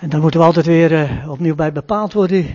En 0.00 0.08
dan 0.08 0.20
moeten 0.20 0.40
we 0.40 0.46
altijd 0.46 0.66
weer 0.66 0.92
uh, 0.92 1.30
opnieuw 1.30 1.54
bij 1.54 1.72
bepaald 1.72 2.12
worden. 2.12 2.46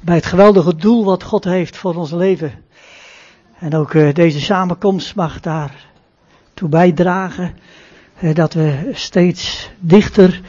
Bij 0.00 0.14
het 0.14 0.26
geweldige 0.26 0.76
doel 0.76 1.04
wat 1.04 1.22
God 1.22 1.44
heeft 1.44 1.76
voor 1.76 1.94
ons 1.94 2.10
leven. 2.10 2.52
En 3.58 3.74
ook 3.74 3.92
uh, 3.92 4.14
deze 4.14 4.40
samenkomst 4.40 5.14
mag 5.14 5.40
daar 5.40 5.86
toe 6.54 6.68
bijdragen. 6.68 7.54
Dat 8.32 8.54
we 8.54 8.90
steeds 8.92 9.70
dichter 9.78 10.40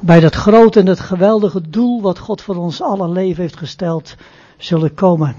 bij 0.00 0.20
dat 0.20 0.34
grote 0.34 0.80
en 0.80 0.86
het 0.86 1.00
geweldige 1.00 1.70
doel 1.70 2.02
wat 2.02 2.18
God 2.18 2.42
voor 2.42 2.56
ons 2.56 2.82
alle 2.82 3.08
leven 3.08 3.42
heeft 3.42 3.56
gesteld 3.56 4.16
zullen 4.56 4.94
komen. 4.94 5.36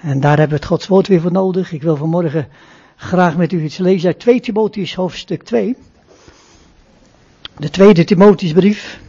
En 0.00 0.20
daar 0.20 0.38
hebben 0.38 0.56
we 0.56 0.62
het 0.62 0.72
Gods 0.72 0.86
woord 0.86 1.08
weer 1.08 1.20
voor 1.20 1.32
nodig. 1.32 1.72
Ik 1.72 1.82
wil 1.82 1.96
vanmorgen 1.96 2.48
graag 2.96 3.36
met 3.36 3.52
u 3.52 3.62
iets 3.62 3.78
lezen 3.78 4.06
uit 4.06 4.18
2 4.18 4.40
Timotheus 4.40 4.94
hoofdstuk 4.94 5.42
2. 5.42 5.76
De 7.62 7.70
tweede 7.70 8.04
Timotheusbrief. 8.04 9.00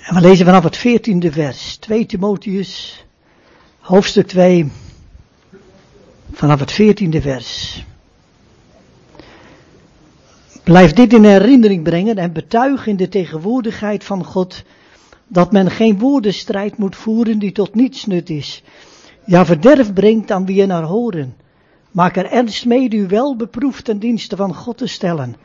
En 0.00 0.14
we 0.14 0.20
lezen 0.20 0.44
vanaf 0.44 0.64
het 0.64 0.76
veertiende 0.76 1.32
vers. 1.32 1.76
2 1.76 2.06
Timotheus, 2.06 3.04
hoofdstuk 3.78 4.26
2, 4.26 4.70
vanaf 6.32 6.60
het 6.60 6.72
veertiende 6.72 7.20
vers. 7.20 7.84
Blijf 10.62 10.92
dit 10.92 11.12
in 11.12 11.24
herinnering 11.24 11.82
brengen 11.82 12.16
en 12.16 12.32
betuig 12.32 12.86
in 12.86 12.96
de 12.96 13.08
tegenwoordigheid 13.08 14.04
van 14.04 14.24
God 14.24 14.62
dat 15.26 15.52
men 15.52 15.70
geen 15.70 15.98
woordenstrijd 15.98 16.78
moet 16.78 16.96
voeren 16.96 17.38
die 17.38 17.52
tot 17.52 17.74
niets 17.74 18.06
nut 18.06 18.30
is. 18.30 18.62
Ja, 19.24 19.44
verderf 19.46 19.92
brengt 19.92 20.30
aan 20.30 20.46
wie 20.46 20.56
je 20.56 20.66
naar 20.66 20.84
horen. 20.84 21.40
Maak 21.92 22.16
er 22.16 22.30
ernst 22.30 22.66
mee 22.66 22.94
u 22.94 23.06
wel 23.06 23.36
beproefd 23.36 23.84
ten 23.84 23.98
dienste 23.98 24.36
van 24.36 24.54
God 24.54 24.76
te 24.76 24.86
stellen. 24.86 25.36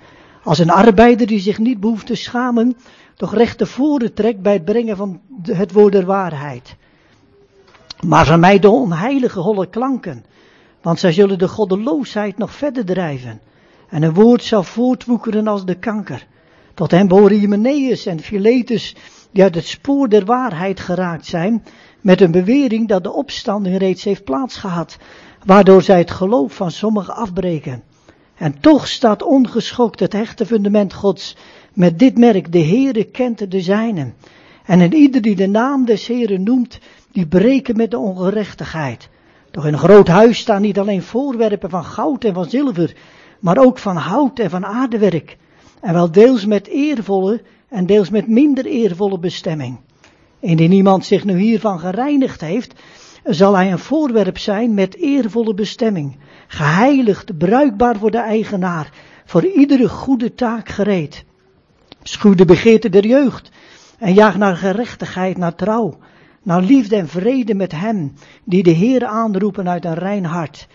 Als 0.43 0.59
een 0.59 0.69
arbeider 0.69 1.27
die 1.27 1.39
zich 1.39 1.57
niet 1.57 1.79
behoeft 1.79 2.05
te 2.05 2.15
schamen, 2.15 2.77
toch 3.15 3.33
recht 3.33 3.67
voren 3.67 4.13
trekt 4.13 4.41
bij 4.41 4.53
het 4.53 4.65
brengen 4.65 4.97
van 4.97 5.21
het 5.41 5.71
woord 5.71 5.91
der 5.91 6.05
waarheid. 6.05 6.75
Maar 8.05 8.25
van 8.25 8.39
mij 8.39 8.59
de 8.59 8.69
onheilige 8.69 9.39
holle 9.39 9.69
klanken, 9.69 10.25
want 10.81 10.99
zij 10.99 11.11
zullen 11.11 11.39
de 11.39 11.47
goddeloosheid 11.47 12.37
nog 12.37 12.51
verder 12.51 12.85
drijven. 12.85 13.39
En 13.89 14.03
een 14.03 14.13
woord 14.13 14.43
zal 14.43 14.63
voortwoekeren 14.63 15.47
als 15.47 15.65
de 15.65 15.75
kanker. 15.75 16.27
Tot 16.73 16.91
hen 16.91 17.07
behoren 17.07 17.39
Hymenaeus 17.39 18.05
en 18.05 18.19
Philetus, 18.19 18.95
die 19.31 19.43
uit 19.43 19.55
het 19.55 19.65
spoor 19.65 20.09
der 20.09 20.25
waarheid 20.25 20.79
geraakt 20.79 21.25
zijn, 21.25 21.63
met 22.01 22.21
een 22.21 22.31
bewering 22.31 22.87
dat 22.87 23.03
de 23.03 23.11
opstanding 23.11 23.77
reeds 23.77 24.03
heeft 24.03 24.23
plaatsgehad, 24.23 24.97
waardoor 25.47 25.81
zij 25.81 25.97
het 25.97 26.11
geloof 26.11 26.53
van 26.53 26.71
sommigen 26.71 27.15
afbreken. 27.15 27.83
En 28.35 28.59
toch 28.59 28.87
staat 28.87 29.23
ongeschokt 29.23 29.99
het 29.99 30.13
hechte 30.13 30.45
fundament 30.45 30.93
Gods, 30.93 31.35
met 31.73 31.99
dit 31.99 32.17
merk, 32.17 32.51
de 32.51 32.63
Heere 32.63 33.03
kent 33.03 33.51
de 33.51 33.61
zijnen. 33.61 34.13
En 34.65 34.81
in 34.81 34.93
ieder 34.93 35.21
die 35.21 35.35
de 35.35 35.47
naam 35.47 35.85
des 35.85 36.07
Heeren 36.07 36.43
noemt, 36.43 36.79
die 37.11 37.27
breken 37.27 37.75
met 37.75 37.91
de 37.91 37.97
ongerechtigheid. 37.97 39.09
Doch 39.51 39.65
in 39.65 39.73
een 39.73 39.79
groot 39.79 40.07
huis 40.07 40.37
staan 40.37 40.61
niet 40.61 40.79
alleen 40.79 41.01
voorwerpen 41.01 41.69
van 41.69 41.83
goud 41.83 42.23
en 42.23 42.33
van 42.33 42.49
zilver, 42.49 42.95
maar 43.39 43.57
ook 43.57 43.77
van 43.77 43.95
hout 43.95 44.39
en 44.39 44.49
van 44.49 44.65
aardewerk. 44.65 45.37
En 45.81 45.93
wel 45.93 46.11
deels 46.11 46.45
met 46.45 46.67
eervolle 46.67 47.41
en 47.69 47.85
deels 47.85 48.09
met 48.09 48.27
minder 48.27 48.65
eervolle 48.65 49.19
bestemming. 49.19 49.79
Indien 50.39 50.71
iemand 50.71 51.05
zich 51.05 51.23
nu 51.23 51.39
hiervan 51.39 51.79
gereinigd 51.79 52.41
heeft, 52.41 52.73
zal 53.27 53.55
hij 53.55 53.71
een 53.71 53.79
voorwerp 53.79 54.37
zijn 54.37 54.73
met 54.73 54.95
eervolle 54.95 55.53
bestemming, 55.53 56.17
geheiligd, 56.47 57.37
bruikbaar 57.37 57.97
voor 57.97 58.11
de 58.11 58.17
eigenaar, 58.17 58.91
voor 59.25 59.45
iedere 59.45 59.89
goede 59.89 60.33
taak 60.33 60.69
gereed. 60.69 61.25
Schuw 62.03 62.35
de 62.35 62.45
begeerte 62.45 62.89
der 62.89 63.05
jeugd 63.05 63.51
en 63.97 64.13
jaag 64.13 64.37
naar 64.37 64.55
gerechtigheid, 64.55 65.37
naar 65.37 65.55
trouw, 65.55 65.97
naar 66.43 66.61
liefde 66.61 66.95
en 66.95 67.07
vrede 67.07 67.53
met 67.53 67.71
hem 67.71 68.13
die 68.43 68.63
de 68.63 68.71
Heer 68.71 69.05
aanroepen 69.05 69.69
uit 69.69 69.85
een 69.85 69.93
rein 69.93 70.25
hart. 70.25 70.67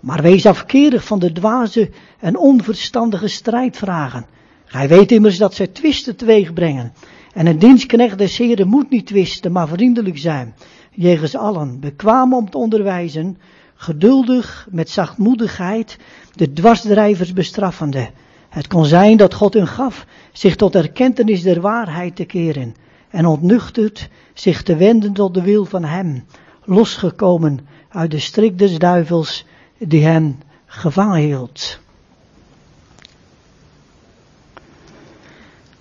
Maar 0.00 0.22
wees 0.22 0.46
afkerig 0.46 1.04
van 1.04 1.18
de 1.18 1.32
dwaze 1.32 1.90
en 2.20 2.36
onverstandige 2.36 3.28
strijdvragen. 3.28 4.26
Gij 4.64 4.88
weet 4.88 5.12
immers 5.12 5.36
dat 5.36 5.54
zij 5.54 5.66
twisten 5.66 6.16
teweeg 6.16 6.52
brengen. 6.52 6.92
En 7.32 7.46
een 7.46 7.58
dienstknecht 7.58 8.18
des 8.18 8.38
Heren 8.38 8.68
moet 8.68 8.90
niet 8.90 9.06
twisten, 9.06 9.52
maar 9.52 9.68
vriendelijk 9.68 10.18
zijn. 10.18 10.54
Jegens 10.90 11.36
allen, 11.36 11.80
bekwaam 11.80 12.34
om 12.34 12.50
te 12.50 12.58
onderwijzen, 12.58 13.38
geduldig, 13.74 14.66
met 14.70 14.90
zachtmoedigheid, 14.90 15.98
de 16.32 16.52
dwarsdrijvers 16.52 17.32
bestraffende. 17.32 18.10
Het 18.48 18.66
kon 18.66 18.84
zijn 18.84 19.16
dat 19.16 19.34
God 19.34 19.54
hun 19.54 19.66
gaf 19.66 20.06
zich 20.32 20.56
tot 20.56 20.74
erkentenis 20.74 21.42
der 21.42 21.60
waarheid 21.60 22.16
te 22.16 22.24
keren 22.24 22.74
en 23.10 23.26
ontnuchterd 23.26 24.08
zich 24.34 24.62
te 24.62 24.76
wenden 24.76 25.12
tot 25.12 25.34
de 25.34 25.42
wil 25.42 25.64
van 25.64 25.84
Hem, 25.84 26.24
losgekomen 26.64 27.58
uit 27.88 28.10
de 28.10 28.18
strik 28.18 28.58
des 28.58 28.78
duivels 28.78 29.46
die 29.78 30.04
hen 30.04 30.42
gevangen 30.66 31.20
hield. 31.20 31.78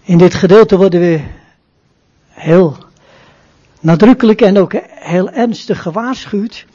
In 0.02 0.18
dit 0.18 0.34
gedeelte 0.34 0.78
worden 0.78 1.00
we 1.00 1.22
heel 2.28 2.78
nadrukkelijk 3.80 4.42
en 4.42 4.58
ook 4.58 4.74
heel 4.90 5.30
ernstig 5.30 5.82
gewaarschuwd 5.82 6.66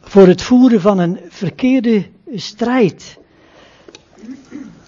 voor 0.00 0.26
het 0.26 0.42
voeren 0.42 0.80
van 0.80 0.98
een 0.98 1.20
verkeerde 1.28 2.06
strijd. 2.34 3.18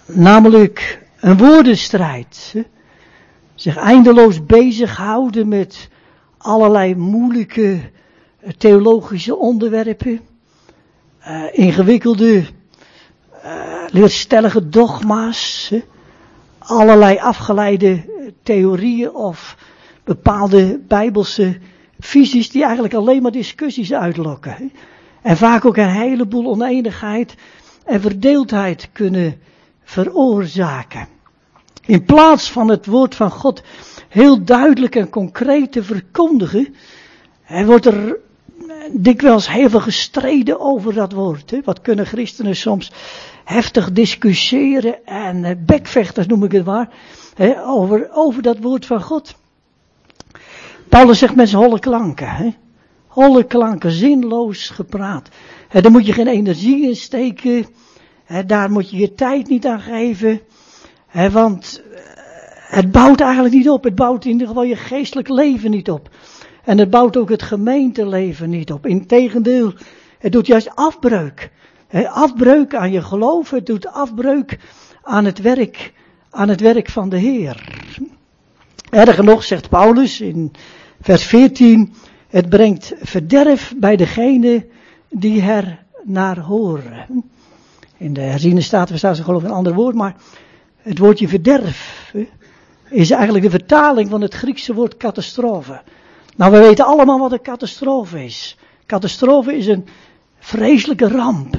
Namelijk 0.06 1.02
een 1.20 1.36
woordenstrijd. 1.36 2.54
Zich 3.54 3.76
eindeloos 3.76 4.46
bezighouden 4.46 5.48
met 5.48 5.88
allerlei 6.38 6.94
moeilijke 6.94 7.80
theologische 8.58 9.36
onderwerpen. 9.36 10.20
Uh, 11.26 11.44
ingewikkelde, 11.52 12.44
uh, 13.44 13.84
leerstellige 13.90 14.68
dogma's. 14.68 15.72
Allerlei 16.58 17.18
afgeleide 17.18 18.04
theorieën 18.42 19.14
of 19.14 19.56
bepaalde 20.04 20.80
bijbelse 20.88 21.58
visies 21.98 22.50
die 22.50 22.64
eigenlijk 22.64 22.94
alleen 22.94 23.22
maar 23.22 23.32
discussies 23.32 23.92
uitlokken. 23.92 24.72
En 25.22 25.36
vaak 25.36 25.64
ook 25.64 25.76
een 25.76 25.88
heleboel 25.88 26.46
oneenigheid 26.46 27.34
en 27.84 28.00
verdeeldheid 28.00 28.88
kunnen 28.92 29.40
veroorzaken. 29.82 31.08
In 31.86 32.04
plaats 32.04 32.50
van 32.50 32.68
het 32.68 32.86
woord 32.86 33.14
van 33.14 33.30
God 33.30 33.62
heel 34.08 34.44
duidelijk 34.44 34.96
en 34.96 35.08
concreet 35.08 35.72
te 35.72 35.82
verkondigen, 35.82 36.74
wordt 37.64 37.86
er 37.86 38.18
dikwijls 38.92 39.48
heel 39.48 39.70
veel 39.70 39.80
gestreden 39.80 40.60
over 40.60 40.94
dat 40.94 41.12
woord. 41.12 41.54
Wat 41.64 41.80
kunnen 41.80 42.06
christenen 42.06 42.56
soms 42.56 42.92
heftig 43.44 43.92
discussiëren 43.92 45.06
en 45.06 45.62
bekvechters 45.66 46.26
noem 46.26 46.44
ik 46.44 46.52
het 46.52 46.64
maar, 46.64 46.88
over, 47.64 48.08
over 48.12 48.42
dat 48.42 48.58
woord 48.58 48.86
van 48.86 49.02
God. 49.02 49.34
Paulus 50.90 51.18
zegt 51.18 51.34
met 51.34 51.52
holle 51.52 51.78
klanken. 51.78 52.28
Hè? 52.28 52.54
Holle 53.06 53.44
klanken, 53.44 53.90
zinloos 53.90 54.68
gepraat. 54.68 55.28
Hè, 55.68 55.80
daar 55.80 55.90
moet 55.90 56.06
je 56.06 56.12
geen 56.12 56.26
energie 56.26 56.88
in 56.88 56.96
steken. 56.96 57.66
Hè, 58.24 58.44
daar 58.44 58.70
moet 58.70 58.90
je 58.90 58.96
je 58.96 59.14
tijd 59.14 59.48
niet 59.48 59.66
aan 59.66 59.80
geven. 59.80 60.40
Hè, 61.06 61.30
want 61.30 61.82
eh, 61.94 62.00
het 62.76 62.92
bouwt 62.92 63.20
eigenlijk 63.20 63.54
niet 63.54 63.68
op. 63.68 63.84
Het 63.84 63.94
bouwt 63.94 64.24
in 64.24 64.30
ieder 64.30 64.46
geval 64.46 64.62
je 64.62 64.76
geestelijk 64.76 65.28
leven 65.28 65.70
niet 65.70 65.90
op. 65.90 66.08
En 66.64 66.78
het 66.78 66.90
bouwt 66.90 67.16
ook 67.16 67.28
het 67.28 67.42
gemeenteleven 67.42 68.50
niet 68.50 68.72
op. 68.72 68.86
Integendeel, 68.86 69.72
het 70.18 70.32
doet 70.32 70.46
juist 70.46 70.70
afbreuk. 70.74 71.50
Afbreuk 72.06 72.74
aan 72.74 72.92
je 72.92 73.02
geloof. 73.02 73.50
Het 73.50 73.66
doet 73.66 73.86
afbreuk 73.86 74.58
aan 75.02 75.24
het 75.24 75.40
werk, 75.40 75.92
aan 76.30 76.48
het 76.48 76.60
werk 76.60 76.90
van 76.90 77.08
de 77.08 77.18
Heer. 77.18 77.78
Erger 78.90 79.24
nog, 79.24 79.44
zegt 79.44 79.68
Paulus 79.68 80.20
in 80.20 80.52
vers 81.00 81.24
14, 81.24 81.92
het 82.28 82.48
brengt 82.48 82.92
verderf 83.00 83.74
bij 83.76 83.96
degene 83.96 84.66
die 85.08 85.42
er 85.42 85.84
naar 86.02 86.38
horen. 86.38 87.24
In 87.96 88.12
de 88.12 88.20
herziene 88.20 88.60
staat, 88.60 88.90
staat 88.94 89.16
ze 89.16 89.22
geloof 89.22 89.42
een 89.42 89.50
ander 89.50 89.74
woord, 89.74 89.94
maar 89.94 90.16
het 90.76 90.98
woordje 90.98 91.28
verderf 91.28 92.12
is 92.90 93.10
eigenlijk 93.10 93.44
de 93.44 93.50
vertaling 93.50 94.10
van 94.10 94.20
het 94.20 94.34
Griekse 94.34 94.74
woord 94.74 94.96
catastrofe. 94.96 95.82
Nou, 96.36 96.52
we 96.52 96.58
weten 96.58 96.84
allemaal 96.84 97.18
wat 97.18 97.32
een 97.32 97.42
catastrofe 97.42 98.24
is. 98.24 98.56
Catastrofe 98.86 99.56
is 99.56 99.66
een 99.66 99.86
vreselijke 100.38 101.08
ramp. 101.08 101.58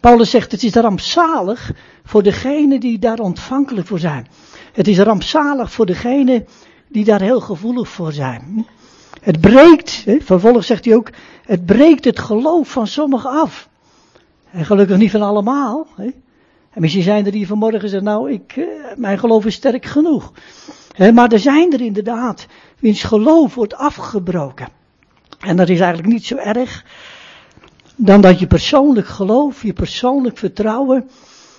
Paulus 0.00 0.30
zegt 0.30 0.52
het 0.52 0.62
is 0.62 0.74
rampzalig 0.74 1.72
voor 2.04 2.22
degene 2.22 2.78
die 2.78 2.98
daar 2.98 3.18
ontvankelijk 3.18 3.86
voor 3.86 3.98
zijn. 3.98 4.26
Het 4.72 4.88
is 4.88 4.98
rampzalig 4.98 5.72
voor 5.72 5.86
degene 5.86 6.44
die 6.90 7.04
daar 7.04 7.20
heel 7.20 7.40
gevoelig 7.40 7.88
voor 7.88 8.12
zijn. 8.12 8.66
Het 9.20 9.40
breekt, 9.40 10.04
vervolgens 10.18 10.66
zegt 10.66 10.84
hij 10.84 10.94
ook, 10.94 11.10
het 11.44 11.66
breekt 11.66 12.04
het 12.04 12.18
geloof 12.18 12.68
van 12.70 12.86
sommigen 12.86 13.30
af. 13.30 13.68
En 14.50 14.64
gelukkig 14.64 14.96
niet 14.96 15.10
van 15.10 15.22
allemaal. 15.22 15.86
En 16.70 16.80
misschien 16.80 17.02
zijn 17.02 17.26
er 17.26 17.32
die 17.32 17.46
vanmorgen 17.46 17.88
zeggen, 17.88 18.04
nou, 18.04 18.32
ik, 18.32 18.56
uh, 18.56 18.66
mijn 18.96 19.18
geloof 19.18 19.46
is 19.46 19.54
sterk 19.54 19.84
genoeg. 19.86 20.32
Maar 21.14 21.32
er 21.32 21.38
zijn 21.38 21.72
er 21.72 21.80
inderdaad, 21.80 22.46
wiens 22.78 23.02
geloof 23.02 23.54
wordt 23.54 23.74
afgebroken. 23.74 24.68
En 25.38 25.56
dat 25.56 25.68
is 25.68 25.80
eigenlijk 25.80 26.12
niet 26.12 26.26
zo 26.26 26.36
erg, 26.36 26.84
dan 27.96 28.20
dat 28.20 28.38
je 28.38 28.46
persoonlijk 28.46 29.06
geloof, 29.06 29.62
je 29.62 29.72
persoonlijk 29.72 30.38
vertrouwen 30.38 31.10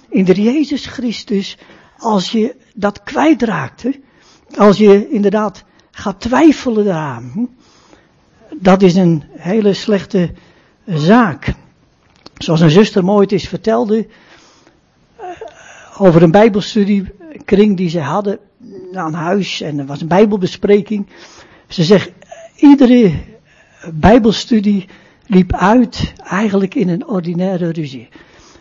in 0.09 0.25
de 0.25 0.41
Jezus 0.41 0.85
Christus, 0.85 1.57
als 1.97 2.31
je 2.31 2.55
dat 2.73 3.03
kwijtraakt, 3.03 3.83
hè? 3.83 3.91
Als 4.57 4.77
je 4.77 5.09
inderdaad 5.09 5.63
gaat 5.91 6.19
twijfelen 6.19 6.85
daaraan, 6.85 7.49
dat 8.53 8.81
is 8.81 8.95
een 8.95 9.23
hele 9.29 9.73
slechte 9.73 10.31
zaak. 10.85 11.53
Zoals 12.37 12.61
een 12.61 12.69
zuster 12.69 13.03
me 13.03 13.11
ooit 13.11 13.31
eens 13.31 13.47
vertelde, 13.47 14.07
eh, 15.15 15.25
over 15.97 16.23
een 16.23 16.31
bijbelstudiekring 16.31 17.77
die 17.77 17.89
ze 17.89 17.99
hadden 17.99 18.39
aan 18.93 19.13
huis 19.13 19.61
en 19.61 19.79
er 19.79 19.85
was 19.85 20.01
een 20.01 20.07
bijbelbespreking. 20.07 21.07
Ze 21.67 21.83
zegt, 21.83 22.11
iedere 22.55 23.13
bijbelstudie 23.93 24.87
liep 25.25 25.53
uit 25.53 26.13
eigenlijk 26.23 26.75
in 26.75 26.89
een 26.89 27.07
ordinaire 27.07 27.71
ruzie. 27.71 28.09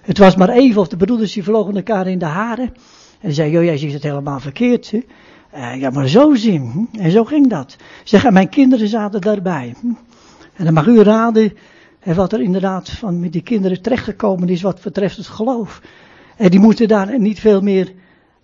Het 0.02 0.18
was 0.18 0.36
maar 0.36 0.48
even 0.48 0.80
of 0.80 0.88
de 0.88 0.96
broeders 0.96 1.32
die 1.32 1.42
vlogen 1.42 1.76
elkaar 1.76 2.06
in 2.06 2.18
de 2.18 2.24
haren. 2.24 2.74
En 3.20 3.32
zei, 3.32 3.50
joh, 3.50 3.64
jij 3.64 3.78
ziet 3.78 3.92
het 3.92 4.02
helemaal 4.02 4.40
verkeerd. 4.40 4.90
Hè? 4.90 5.00
Uh, 5.54 5.80
ja, 5.80 5.90
maar 5.90 6.08
zo 6.08 6.34
zien. 6.34 6.70
Hm? 6.70 6.98
En 6.98 7.10
zo 7.10 7.24
ging 7.24 7.48
dat. 7.48 7.76
Zeg, 8.04 8.24
en 8.24 8.32
mijn 8.32 8.48
kinderen 8.48 8.88
zaten 8.88 9.20
daarbij. 9.20 9.74
Hm? 9.80 9.86
En 10.54 10.64
dan 10.64 10.74
mag 10.74 10.86
u 10.86 11.02
raden 11.02 11.52
hè, 11.98 12.14
wat 12.14 12.32
er 12.32 12.40
inderdaad 12.40 12.90
van 12.90 13.20
met 13.20 13.32
die 13.32 13.42
kinderen 13.42 13.82
terechtgekomen 13.82 14.48
is 14.48 14.62
wat 14.62 14.82
betreft 14.82 15.16
het 15.16 15.26
geloof. 15.26 15.80
En 16.36 16.50
die 16.50 16.60
moeten 16.60 16.88
daar 16.88 17.18
niet 17.18 17.40
veel 17.40 17.60
meer 17.60 17.92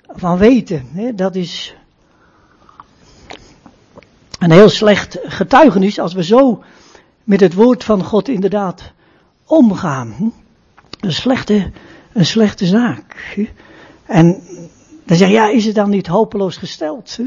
van 0.06 0.38
weten. 0.38 0.86
Hè? 0.92 1.14
Dat 1.14 1.34
is 1.34 1.76
een 4.38 4.50
heel 4.50 4.68
slecht 4.68 5.18
getuigenis 5.22 5.98
als 5.98 6.14
we 6.14 6.24
zo 6.24 6.62
met 7.24 7.40
het 7.40 7.54
woord 7.54 7.84
van 7.84 8.04
God 8.04 8.28
inderdaad 8.28 8.92
omgaan. 9.44 10.14
Hm? 10.16 10.28
Een 11.00 11.12
slechte, 11.12 11.70
een 12.12 12.26
slechte 12.26 12.66
zaak. 12.66 13.36
En 14.06 14.42
dan 15.06 15.16
zeg 15.16 15.28
je, 15.28 15.34
ja, 15.34 15.48
is 15.48 15.64
het 15.64 15.74
dan 15.74 15.90
niet 15.90 16.06
hopeloos 16.06 16.56
gesteld? 16.56 17.18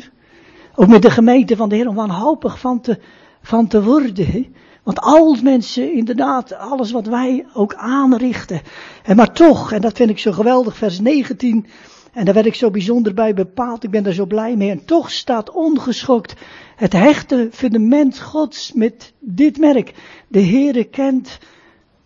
Ook 0.75 0.87
met 0.87 1.01
de 1.01 1.11
gemeente 1.11 1.55
van 1.55 1.69
de 1.69 1.75
Heer 1.75 1.87
om 1.87 1.95
wanhopig 1.95 2.59
van 2.59 2.81
te, 2.81 2.99
van 3.41 3.67
te 3.67 3.83
worden. 3.83 4.55
Want 4.83 4.99
al 4.99 5.37
mensen, 5.43 5.93
inderdaad, 5.93 6.53
alles 6.53 6.91
wat 6.91 7.05
wij 7.05 7.45
ook 7.53 7.73
aanrichten. 7.73 8.61
En 9.03 9.15
maar 9.15 9.33
toch, 9.33 9.71
en 9.71 9.81
dat 9.81 9.97
vind 9.97 10.09
ik 10.09 10.19
zo 10.19 10.31
geweldig, 10.31 10.77
vers 10.77 10.99
19. 10.99 11.65
En 12.13 12.25
daar 12.25 12.33
werd 12.33 12.45
ik 12.45 12.55
zo 12.55 12.71
bijzonder 12.71 13.13
bij 13.13 13.33
bepaald. 13.33 13.83
Ik 13.83 13.91
ben 13.91 14.03
daar 14.03 14.13
zo 14.13 14.25
blij 14.25 14.55
mee. 14.55 14.69
En 14.69 14.85
toch 14.85 15.11
staat 15.11 15.51
ongeschokt 15.51 16.33
het 16.75 16.93
hechte 16.93 17.49
fundament 17.51 18.19
Gods 18.19 18.73
met 18.73 19.13
dit 19.19 19.57
merk. 19.57 19.93
De 20.27 20.41
Heere 20.41 20.83
kent 20.83 21.39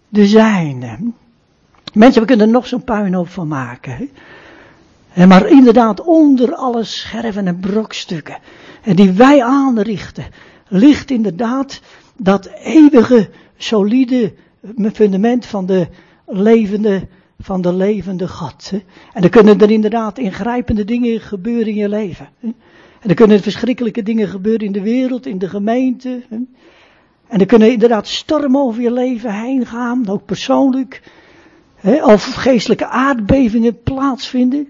de 0.10 0.26
zijne. 0.26 1.12
Mensen, 1.94 2.22
we 2.22 2.28
kunnen 2.28 2.46
er 2.46 2.54
nog 2.54 2.68
zo'n 2.68 2.84
puinhoop 2.84 3.30
van 3.30 3.48
maken. 3.48 3.96
Hè? 3.96 4.10
Maar 5.16 5.48
inderdaad, 5.48 6.02
onder 6.02 6.56
alle 6.56 6.84
scherven 6.84 7.48
en 7.48 7.60
brokstukken 7.60 8.38
en 8.82 8.96
die 8.96 9.12
wij 9.12 9.44
aanrichten, 9.44 10.26
ligt 10.68 11.12
inderdaad 11.12 11.82
dat 12.18 12.50
eeuwige, 12.64 13.30
solide 13.58 14.34
fundament 14.94 15.46
van 15.46 15.66
de 15.66 15.88
levende, 16.26 17.08
van 17.40 17.62
de 17.62 17.74
levende 17.74 18.28
God. 18.28 18.72
En 19.14 19.24
er 19.24 19.30
kunnen 19.30 19.60
er 19.60 19.72
inderdaad 19.72 20.18
ingrijpende 20.18 20.86
dingen 20.86 21.22
gebeuren 21.22 21.68
in 21.68 21.76
je 21.76 21.90
leven. 21.90 22.30
En 23.00 23.10
er 23.10 23.16
kunnen 23.16 23.42
verschrikkelijke 23.42 24.04
dingen 24.04 24.28
gebeuren 24.28 24.66
in 24.66 24.72
de 24.72 24.82
wereld, 24.82 25.26
in 25.26 25.38
de 25.38 25.50
gemeente. 25.50 26.22
En 27.28 27.40
er 27.40 27.46
kunnen 27.46 27.72
inderdaad 27.72 28.08
stormen 28.08 28.62
over 28.62 28.82
je 28.82 28.92
leven 28.92 29.34
heen 29.34 29.66
gaan, 29.66 30.10
ook 30.10 30.26
persoonlijk. 30.26 31.02
Of 32.04 32.34
geestelijke 32.34 32.88
aardbevingen 32.88 33.82
plaatsvinden. 33.84 34.70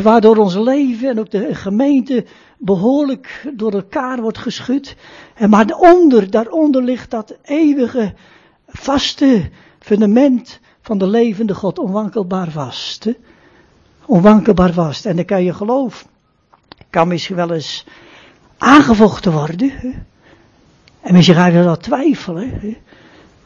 Waardoor 0.00 0.36
ons 0.36 0.54
leven 0.54 1.08
en 1.08 1.18
ook 1.18 1.30
de 1.30 1.54
gemeente 1.54 2.24
behoorlijk 2.58 3.52
door 3.54 3.72
elkaar 3.72 4.20
wordt 4.20 4.38
geschud. 4.38 4.96
En 5.34 5.50
maar 5.50 5.66
onder, 5.66 6.30
daaronder 6.30 6.82
ligt 6.82 7.10
dat 7.10 7.36
eeuwige, 7.42 8.14
vaste 8.66 9.50
fundament 9.78 10.60
van 10.80 10.98
de 10.98 11.06
levende 11.06 11.54
God, 11.54 11.78
onwankelbaar 11.78 12.50
vast. 12.50 13.04
Hè? 13.04 13.12
Onwankelbaar 14.06 14.72
vast. 14.72 15.06
En 15.06 15.16
dan 15.16 15.24
kan 15.24 15.44
je 15.44 15.54
geloof, 15.54 16.06
kan 16.90 17.08
misschien 17.08 17.36
wel 17.36 17.52
eens 17.52 17.86
aangevochten 18.58 19.32
worden. 19.32 19.70
Hè? 19.70 19.90
En 21.00 21.14
misschien 21.14 21.36
ga 21.36 21.46
je 21.46 21.62
dat 21.62 21.82
twijfelen. 21.82 22.50
Hè? 22.50 22.76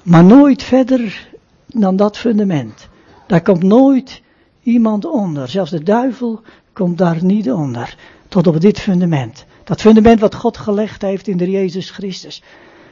Maar 0.02 0.25
nooit 0.25 0.62
verder 0.62 1.28
dan 1.66 1.96
dat 1.96 2.16
fundament. 2.16 2.88
Daar 3.26 3.42
komt 3.42 3.62
nooit 3.62 4.22
iemand 4.66 5.04
onder. 5.04 5.48
Zelfs 5.48 5.70
de 5.70 5.82
duivel 5.82 6.40
komt 6.72 6.98
daar 6.98 7.24
niet 7.24 7.52
onder. 7.52 7.96
Tot 8.28 8.46
op 8.46 8.60
dit 8.60 8.80
fundament. 8.80 9.44
Dat 9.64 9.80
fundament 9.80 10.20
wat 10.20 10.34
God 10.34 10.56
gelegd 10.56 11.02
heeft 11.02 11.28
in 11.28 11.36
de 11.36 11.50
Jezus 11.50 11.90
Christus. 11.90 12.42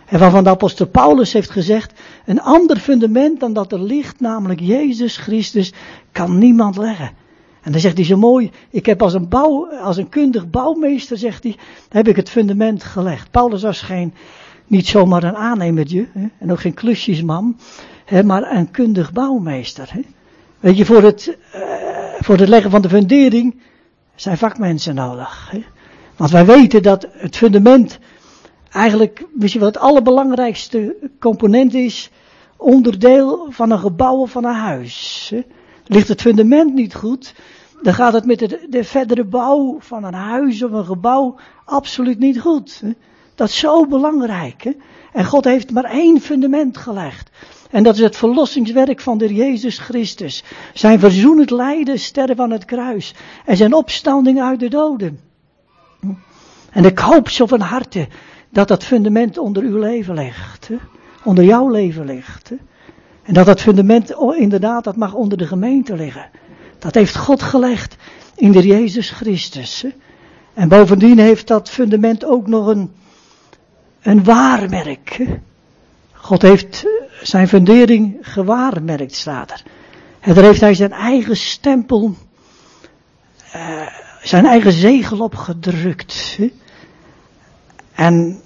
En 0.07 0.19
waarvan 0.19 0.45
de 0.45 0.51
apostel 0.51 0.87
Paulus 0.87 1.33
heeft 1.33 1.51
gezegd, 1.51 1.93
een 2.25 2.41
ander 2.41 2.77
fundament 2.77 3.41
dan 3.41 3.53
dat 3.53 3.73
er 3.73 3.83
ligt, 3.83 4.21
namelijk 4.21 4.61
Jezus 4.61 5.17
Christus, 5.17 5.73
kan 6.13 6.39
niemand 6.39 6.77
leggen. 6.77 7.11
En 7.63 7.73
dan 7.73 7.81
zegt 7.81 7.97
hij 7.97 8.07
zo 8.07 8.17
mooi, 8.17 8.51
ik 8.71 8.87
heb 8.87 9.03
als 9.03 9.15
een, 9.15 9.29
bouw, 9.29 9.69
als 9.71 9.97
een 9.97 10.09
kundig 10.09 10.51
bouwmeester, 10.51 11.19
zegt 11.19 11.43
hij, 11.43 11.57
heb 11.89 12.09
ik 12.09 12.17
het 12.17 12.31
fundament 12.31 12.85
gelegd. 12.85 13.31
Paulus 13.31 13.63
was 13.63 13.81
geen, 13.81 14.15
niet 14.67 14.87
zomaar 14.87 15.23
een 15.23 15.37
aannemertje, 15.37 16.09
hè, 16.13 16.27
en 16.39 16.53
ook 16.53 16.61
geen 16.61 16.75
klusjesman, 16.75 17.57
hè, 18.05 18.23
maar 18.23 18.57
een 18.57 18.71
kundig 18.71 19.13
bouwmeester. 19.13 19.89
Hè. 19.93 20.01
Weet 20.65 20.77
je, 20.77 20.85
voor 20.85 21.03
het, 21.03 21.37
uh, 21.55 21.61
voor 22.21 22.37
het 22.37 22.49
leggen 22.49 22.71
van 22.71 22.83
de 22.83 22.89
fundering 22.89 23.61
zijn 24.15 24.39
vakmensen 24.39 24.95
nodig. 24.95 25.49
Hè? 25.51 25.65
Want 26.17 26.31
wij 26.31 26.45
weten 26.45 26.83
dat 26.83 27.07
het 27.11 27.37
fundament 27.37 27.99
eigenlijk 28.71 29.27
misschien 29.33 29.61
wel 29.61 29.71
het 29.71 29.79
allerbelangrijkste 29.79 30.97
component 31.21 31.75
is, 31.75 32.11
onderdeel 32.57 33.47
van 33.51 33.71
een 33.71 33.79
gebouw 33.79 34.17
of 34.17 34.31
van 34.31 34.45
een 34.45 34.55
huis. 34.55 35.29
Hè? 35.35 35.43
Ligt 35.87 36.09
het 36.09 36.21
fundament 36.21 36.75
niet 36.75 36.95
goed, 36.95 37.35
dan 37.83 37.95
gaat 37.95 38.13
het 38.13 38.25
met 38.25 38.39
de, 38.39 38.67
de, 38.71 38.85
verdere 38.85 39.25
bouw 39.25 39.77
van 39.81 40.05
een 40.05 40.15
huis 40.15 40.63
of 40.63 40.71
een 40.71 40.85
gebouw 40.85 41.37
absoluut 41.65 42.19
niet 42.19 42.41
goed. 42.41 42.81
Hè? 42.81 42.93
Dat 43.35 43.49
is 43.49 43.59
zo 43.59 43.87
belangrijk. 43.87 44.75
En 45.13 45.25
God 45.25 45.45
heeft 45.45 45.71
maar 45.71 45.85
één 45.85 46.21
fundament 46.21 46.77
gelegd. 46.77 47.31
En 47.75 47.83
dat 47.83 47.95
is 47.95 48.01
het 48.01 48.17
verlossingswerk 48.17 49.01
van 49.01 49.19
de 49.19 49.35
Jezus 49.35 49.79
Christus. 49.79 50.45
Zijn 50.75 50.99
verzoenend 50.99 51.51
lijden, 51.51 51.99
sterren 51.99 52.37
van 52.37 52.51
het 52.51 52.65
kruis. 52.65 53.15
En 53.45 53.57
zijn 53.57 53.75
opstanding 53.75 54.41
uit 54.41 54.61
de 54.61 54.69
doden. 54.69 55.21
En 56.71 56.85
ik 56.85 56.99
hoop 56.99 57.29
zo 57.29 57.47
van 57.47 57.61
harte 57.61 58.09
dat 58.51 58.69
dat 58.69 58.85
fundament 58.85 59.39
onder 59.39 59.63
uw 59.63 59.79
leven 59.79 60.15
ligt. 60.15 60.71
Onder 61.25 61.45
jouw 61.45 61.69
leven 61.69 62.05
ligt. 62.05 62.53
En 63.23 63.35
dat 63.35 63.47
dat 63.47 63.61
fundament 63.61 64.15
inderdaad, 64.37 64.85
dat 64.85 64.97
mag 64.97 65.15
onder 65.15 65.39
de 65.39 65.47
gemeente 65.47 65.97
liggen. 65.97 66.31
Dat 66.79 66.95
heeft 66.95 67.17
God 67.17 67.43
gelegd 67.43 67.97
in 68.35 68.53
de 68.53 68.67
Jezus 68.67 69.11
Christus. 69.11 69.83
Hè? 69.83 69.89
En 70.55 70.69
bovendien 70.69 71.19
heeft 71.19 71.47
dat 71.47 71.71
fundament 71.71 72.25
ook 72.25 72.47
nog 72.47 72.67
een, 72.67 72.93
een 74.03 74.25
waarmerk. 74.25 75.27
God 76.25 76.43
heeft 76.43 76.85
zijn 77.23 77.49
fundering 77.49 78.17
gewaarmerkt, 78.21 79.15
staat 79.15 79.51
er. 79.51 79.63
Daar 80.35 80.45
heeft 80.45 80.61
hij 80.61 80.75
zijn 80.75 80.93
eigen 80.93 81.37
stempel, 81.37 82.15
uh, 83.57 83.87
zijn 84.23 84.47
eigen 84.47 84.73
zegel 84.73 85.19
op 85.19 85.35
gedrukt. 85.35 86.39
En 87.95 88.41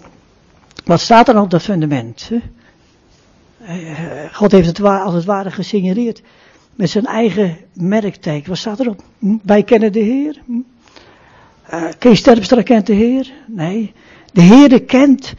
wat 0.84 1.00
staat 1.00 1.28
er 1.28 1.40
op 1.40 1.50
dat 1.50 1.62
fundament? 1.62 2.30
Uh, 3.60 3.68
God 4.32 4.52
heeft 4.52 4.66
het 4.66 4.80
als 4.80 5.14
het 5.14 5.24
ware 5.24 5.50
gesignaleerd 5.50 6.22
met 6.74 6.90
zijn 6.90 7.06
eigen 7.06 7.56
merkteken. 7.72 8.48
Wat 8.48 8.58
staat 8.58 8.80
erop? 8.80 9.02
Hm? 9.18 9.36
Wij 9.42 9.62
kennen 9.62 9.92
de 9.92 10.00
Heer. 10.00 10.42
Uh, 11.74 11.82
Kees 11.98 12.22
Terpstra 12.22 12.62
kent 12.62 12.86
de 12.86 12.94
Heer. 12.94 13.32
Nee, 13.46 13.92
de 14.32 14.42
Heer 14.42 14.82
kent 14.82 15.34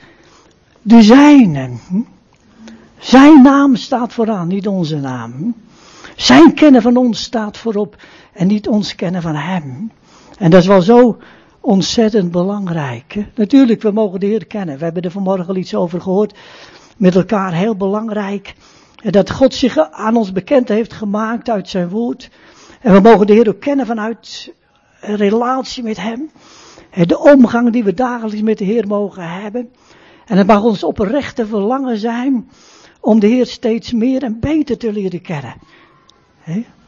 de 0.81 1.01
zijnen. 1.01 1.79
Hm? 1.87 2.01
Zijn 2.99 3.41
naam 3.41 3.75
staat 3.75 4.13
vooraan, 4.13 4.47
niet 4.47 4.67
onze 4.67 4.97
naam. 4.97 5.55
Zijn 6.15 6.53
kennen 6.53 6.81
van 6.81 6.97
ons 6.97 7.23
staat 7.23 7.57
voorop 7.57 7.95
en 8.33 8.47
niet 8.47 8.67
ons 8.67 8.95
kennen 8.95 9.21
van 9.21 9.35
Hem. 9.35 9.91
En 10.37 10.49
dat 10.49 10.61
is 10.61 10.67
wel 10.67 10.81
zo 10.81 11.17
ontzettend 11.59 12.31
belangrijk. 12.31 13.25
Natuurlijk, 13.35 13.81
we 13.81 13.91
mogen 13.91 14.19
de 14.19 14.25
Heer 14.25 14.47
kennen. 14.47 14.77
We 14.77 14.83
hebben 14.83 15.03
er 15.03 15.11
vanmorgen 15.11 15.47
al 15.47 15.55
iets 15.55 15.75
over 15.75 16.01
gehoord. 16.01 16.37
Met 16.97 17.15
elkaar 17.15 17.53
heel 17.53 17.75
belangrijk. 17.75 18.55
Dat 18.95 19.31
God 19.31 19.53
zich 19.53 19.77
aan 19.77 20.15
ons 20.15 20.31
bekend 20.31 20.67
heeft 20.67 20.93
gemaakt 20.93 21.49
uit 21.49 21.69
zijn 21.69 21.89
woord. 21.89 22.29
En 22.81 22.93
we 22.93 22.99
mogen 22.99 23.27
de 23.27 23.33
Heer 23.33 23.49
ook 23.49 23.59
kennen 23.59 23.85
vanuit 23.85 24.53
een 25.01 25.15
relatie 25.15 25.83
met 25.83 25.97
Hem. 25.97 26.31
De 27.05 27.19
omgang 27.19 27.71
die 27.71 27.83
we 27.83 27.93
dagelijks 27.93 28.41
met 28.41 28.57
de 28.57 28.65
Heer 28.65 28.87
mogen 28.87 29.29
hebben. 29.29 29.69
En 30.25 30.37
het 30.37 30.47
mag 30.47 30.63
ons 30.63 30.83
oprechte 30.83 31.47
verlangen 31.47 31.97
zijn 31.97 32.49
om 32.99 33.19
de 33.19 33.27
Heer 33.27 33.45
steeds 33.45 33.91
meer 33.91 34.23
en 34.23 34.39
beter 34.39 34.77
te 34.77 34.91
leren 34.91 35.21
kennen. 35.21 35.55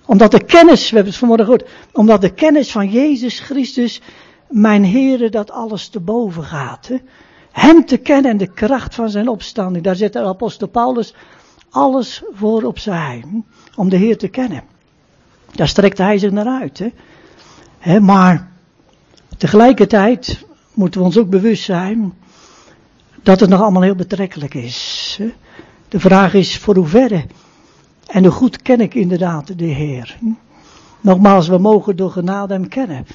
Omdat 0.06 0.32
de 0.32 0.44
kennis, 0.44 0.90
we 0.90 0.96
hebben 0.96 1.12
het 1.12 1.20
vanmorgen 1.20 1.46
gehoord, 1.46 1.70
omdat 1.94 2.22
de 2.22 2.34
kennis 2.34 2.72
van 2.72 2.90
Jezus 2.90 3.40
Christus, 3.40 4.02
mijn 4.50 4.86
Heere, 4.86 5.30
dat 5.30 5.52
alles 5.52 5.88
te 5.88 6.00
boven 6.00 6.44
gaat. 6.44 6.90
Hem 7.52 7.86
te 7.86 7.98
kennen 7.98 8.32
en 8.32 8.38
de 8.38 8.54
kracht 8.54 8.96
van 8.96 9.10
zijn 9.10 9.28
opstanding. 9.28 9.84
Daar 9.84 9.96
zet 9.96 10.14
de 10.14 10.20
apostel 10.20 10.68
Paulus 10.68 11.14
alles 11.70 12.24
voor 12.32 12.64
opzij. 12.64 13.24
Om 13.76 13.90
de 13.90 13.98
Heer 13.98 14.18
te 14.18 14.28
kennen. 14.28 14.64
Daar 15.56 15.68
strekt 15.68 15.98
hij 15.98 16.18
zich 16.18 16.32
naar 16.32 16.60
uit. 16.62 16.82
Hè? 17.78 18.00
maar 18.00 18.52
tegelijkertijd 19.38 20.46
moeten 20.74 21.00
we 21.00 21.06
ons 21.06 21.18
ook 21.18 21.30
bewust 21.30 21.64
zijn 21.64 22.14
dat 23.24 23.40
het 23.40 23.50
nog 23.50 23.62
allemaal 23.62 23.82
heel 23.82 23.96
betrekkelijk 23.96 24.54
is. 24.54 25.20
De 25.92 26.00
vraag 26.00 26.34
is 26.34 26.58
voor 26.58 26.76
hoeverre 26.76 27.26
en 28.08 28.24
hoe 28.24 28.34
goed 28.34 28.62
ken 28.62 28.80
ik 28.80 28.94
inderdaad 28.94 29.58
de 29.58 29.66
Heer. 29.66 30.18
Nogmaals, 31.02 31.48
we 31.48 31.58
mogen 31.58 31.96
door 31.96 32.12
genade 32.12 32.54
hem 32.54 32.68
kennen. 32.68 33.06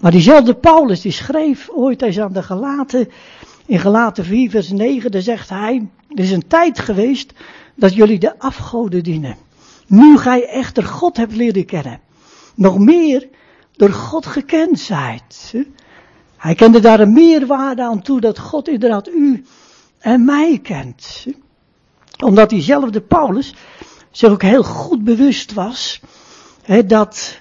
Maar 0.00 0.10
diezelfde 0.10 0.54
Paulus 0.54 1.00
die 1.00 1.12
schreef 1.12 1.68
ooit 1.70 2.02
eens 2.02 2.18
aan 2.18 2.32
de 2.32 2.42
gelaten 2.42 3.08
in 3.66 3.78
Gelaten 3.78 4.24
4 4.24 4.50
vers 4.50 4.70
9, 4.70 5.10
daar 5.10 5.22
zegt 5.22 5.48
hij, 5.48 5.88
er 6.08 6.24
is 6.24 6.30
een 6.30 6.46
tijd 6.46 6.78
geweest 6.78 7.32
dat 7.74 7.94
jullie 7.94 8.18
de 8.18 8.38
afgoden 8.38 9.02
dienen. 9.02 9.36
Nu 9.86 10.18
gij 10.18 10.48
echter 10.48 10.82
God 10.82 11.16
hebt 11.16 11.36
leren 11.36 11.64
kennen. 11.64 12.00
Nog 12.54 12.78
meer 12.78 13.28
door 13.72 13.92
God 13.92 14.26
gekend 14.26 14.78
zijt. 14.78 15.54
Hij 16.36 16.54
kende 16.54 16.80
daar 16.80 17.00
een 17.00 17.12
meerwaarde 17.12 17.82
aan 17.82 18.02
toe 18.02 18.20
dat 18.20 18.38
God 18.38 18.68
inderdaad 18.68 19.08
u 19.08 19.44
en 19.98 20.24
mij 20.24 20.58
kent. 20.62 21.26
Omdat 22.22 22.50
diezelfde 22.50 23.00
Paulus 23.00 23.54
zich 24.10 24.30
ook 24.30 24.42
heel 24.42 24.62
goed 24.62 25.04
bewust 25.04 25.52
was 25.52 26.00
dat, 26.86 27.40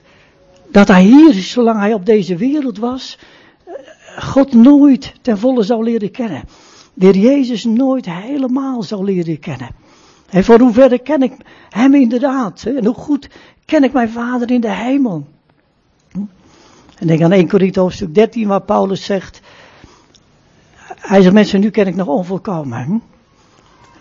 dat 0.67 0.87
hij 0.87 1.03
hier, 1.03 1.33
zolang 1.33 1.79
hij 1.79 1.93
op 1.93 2.05
deze 2.05 2.35
wereld 2.35 2.77
was, 2.77 3.17
God 4.19 4.53
nooit 4.53 5.13
ten 5.21 5.37
volle 5.37 5.63
zou 5.63 5.83
leren 5.83 6.11
kennen. 6.11 6.43
De 6.93 7.05
heer 7.05 7.17
Jezus 7.17 7.63
nooit 7.63 8.05
helemaal 8.05 8.83
zou 8.83 9.03
leren 9.03 9.39
kennen. 9.39 9.69
En 10.29 10.43
voor 10.43 10.59
hoeverre 10.59 10.99
ken 10.99 11.21
ik 11.21 11.33
hem 11.69 11.95
inderdaad? 11.95 12.63
En 12.63 12.85
hoe 12.85 12.95
goed 12.95 13.29
ken 13.65 13.83
ik 13.83 13.93
mijn 13.93 14.09
vader 14.09 14.51
in 14.51 14.61
de 14.61 14.71
hemel? 14.71 15.27
En 16.97 17.07
denk 17.07 17.21
aan 17.21 17.31
1 17.31 17.47
Korinthe 17.47 17.79
hoofdstuk 17.79 18.15
13 18.15 18.47
waar 18.47 18.61
Paulus 18.61 19.05
zegt. 19.05 19.41
Hij 20.95 21.21
zegt 21.21 21.33
mensen, 21.33 21.59
nu 21.59 21.69
ken 21.69 21.87
ik 21.87 21.95
nog 21.95 22.07
onvolkomen. 22.07 23.01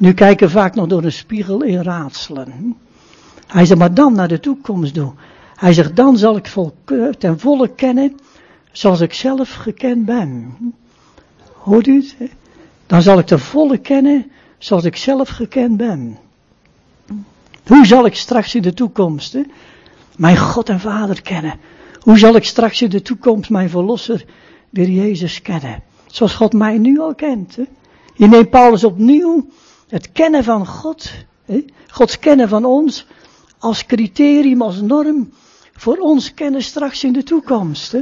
Nu 0.01 0.13
kijken 0.13 0.51
vaak 0.51 0.75
nog 0.75 0.87
door 0.87 1.05
een 1.05 1.13
spiegel 1.13 1.63
in 1.63 1.83
raadselen. 1.83 2.77
Hij 3.47 3.65
zegt, 3.65 3.79
maar 3.79 3.95
dan 3.95 4.13
naar 4.13 4.29
de 4.29 4.41
toekomst 4.41 4.95
doen. 4.95 5.15
Hij 5.57 5.73
zegt, 5.73 5.97
dan 5.97 6.17
zal 6.17 6.37
ik 6.37 6.49
ten 7.19 7.39
volle 7.39 7.69
kennen 7.69 8.17
zoals 8.73 9.01
ik 9.01 9.13
zelf 9.13 9.55
gekend 9.55 10.05
ben. 10.05 10.55
Hoort 11.53 11.87
u 11.87 12.05
het? 12.19 12.31
Dan 12.87 13.03
zal 13.03 13.19
ik 13.19 13.27
de 13.27 13.39
volle 13.39 13.79
kennen 13.79 14.31
zoals 14.59 14.85
ik 14.85 14.97
zelf 14.97 15.29
gekend 15.29 15.77
ben. 15.77 16.19
Hoe 17.67 17.87
zal 17.87 18.07
ik 18.07 18.15
straks 18.15 18.55
in 18.55 18.63
de 18.63 18.75
toekomst 18.75 19.33
hè, 19.33 19.43
mijn 20.17 20.37
God 20.37 20.69
en 20.69 20.81
Vader 20.81 21.23
kennen? 21.23 21.59
Hoe 22.01 22.19
zal 22.19 22.37
ik 22.37 22.45
straks 22.45 22.83
in 22.83 22.91
de 22.91 23.03
toekomst 23.03 23.51
mijn 23.51 23.71
Verlosser, 23.71 24.25
de 24.71 24.95
Jezus, 24.95 25.43
kennen? 25.43 25.83
Zoals 26.07 26.35
God 26.35 26.53
mij 26.53 26.79
nu 26.79 27.01
al 27.01 27.15
kent. 27.15 27.57
Hè? 27.57 27.65
Je 28.15 28.27
neemt 28.27 28.51
Paulus 28.51 28.85
opnieuw 28.85 29.49
het 29.91 30.13
kennen 30.13 30.45
van 30.45 30.67
God, 30.67 31.11
hè? 31.45 31.65
Gods 31.91 32.19
kennen 32.19 32.49
van 32.49 32.65
ons, 32.65 33.07
als 33.59 33.87
criterium, 33.87 34.63
als 34.63 34.81
norm 34.81 35.31
voor 35.81 35.97
ons 35.97 36.35
kennen 36.35 36.63
straks 36.63 37.05
in 37.05 37.13
de 37.13 37.23
toekomst. 37.23 37.93
Hè? 37.93 38.01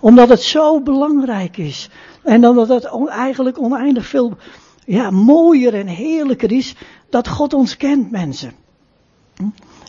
Omdat 0.00 0.28
het 0.28 0.42
zo 0.42 0.80
belangrijk 0.80 1.56
is. 1.56 1.88
En 2.22 2.46
omdat 2.46 2.68
het 2.68 3.08
eigenlijk 3.08 3.58
oneindig 3.58 4.06
veel 4.06 4.36
ja, 4.84 5.10
mooier 5.10 5.74
en 5.74 5.86
heerlijker 5.86 6.52
is 6.52 6.74
dat 7.08 7.28
God 7.28 7.54
ons 7.54 7.76
kent, 7.76 8.10
mensen. 8.10 8.52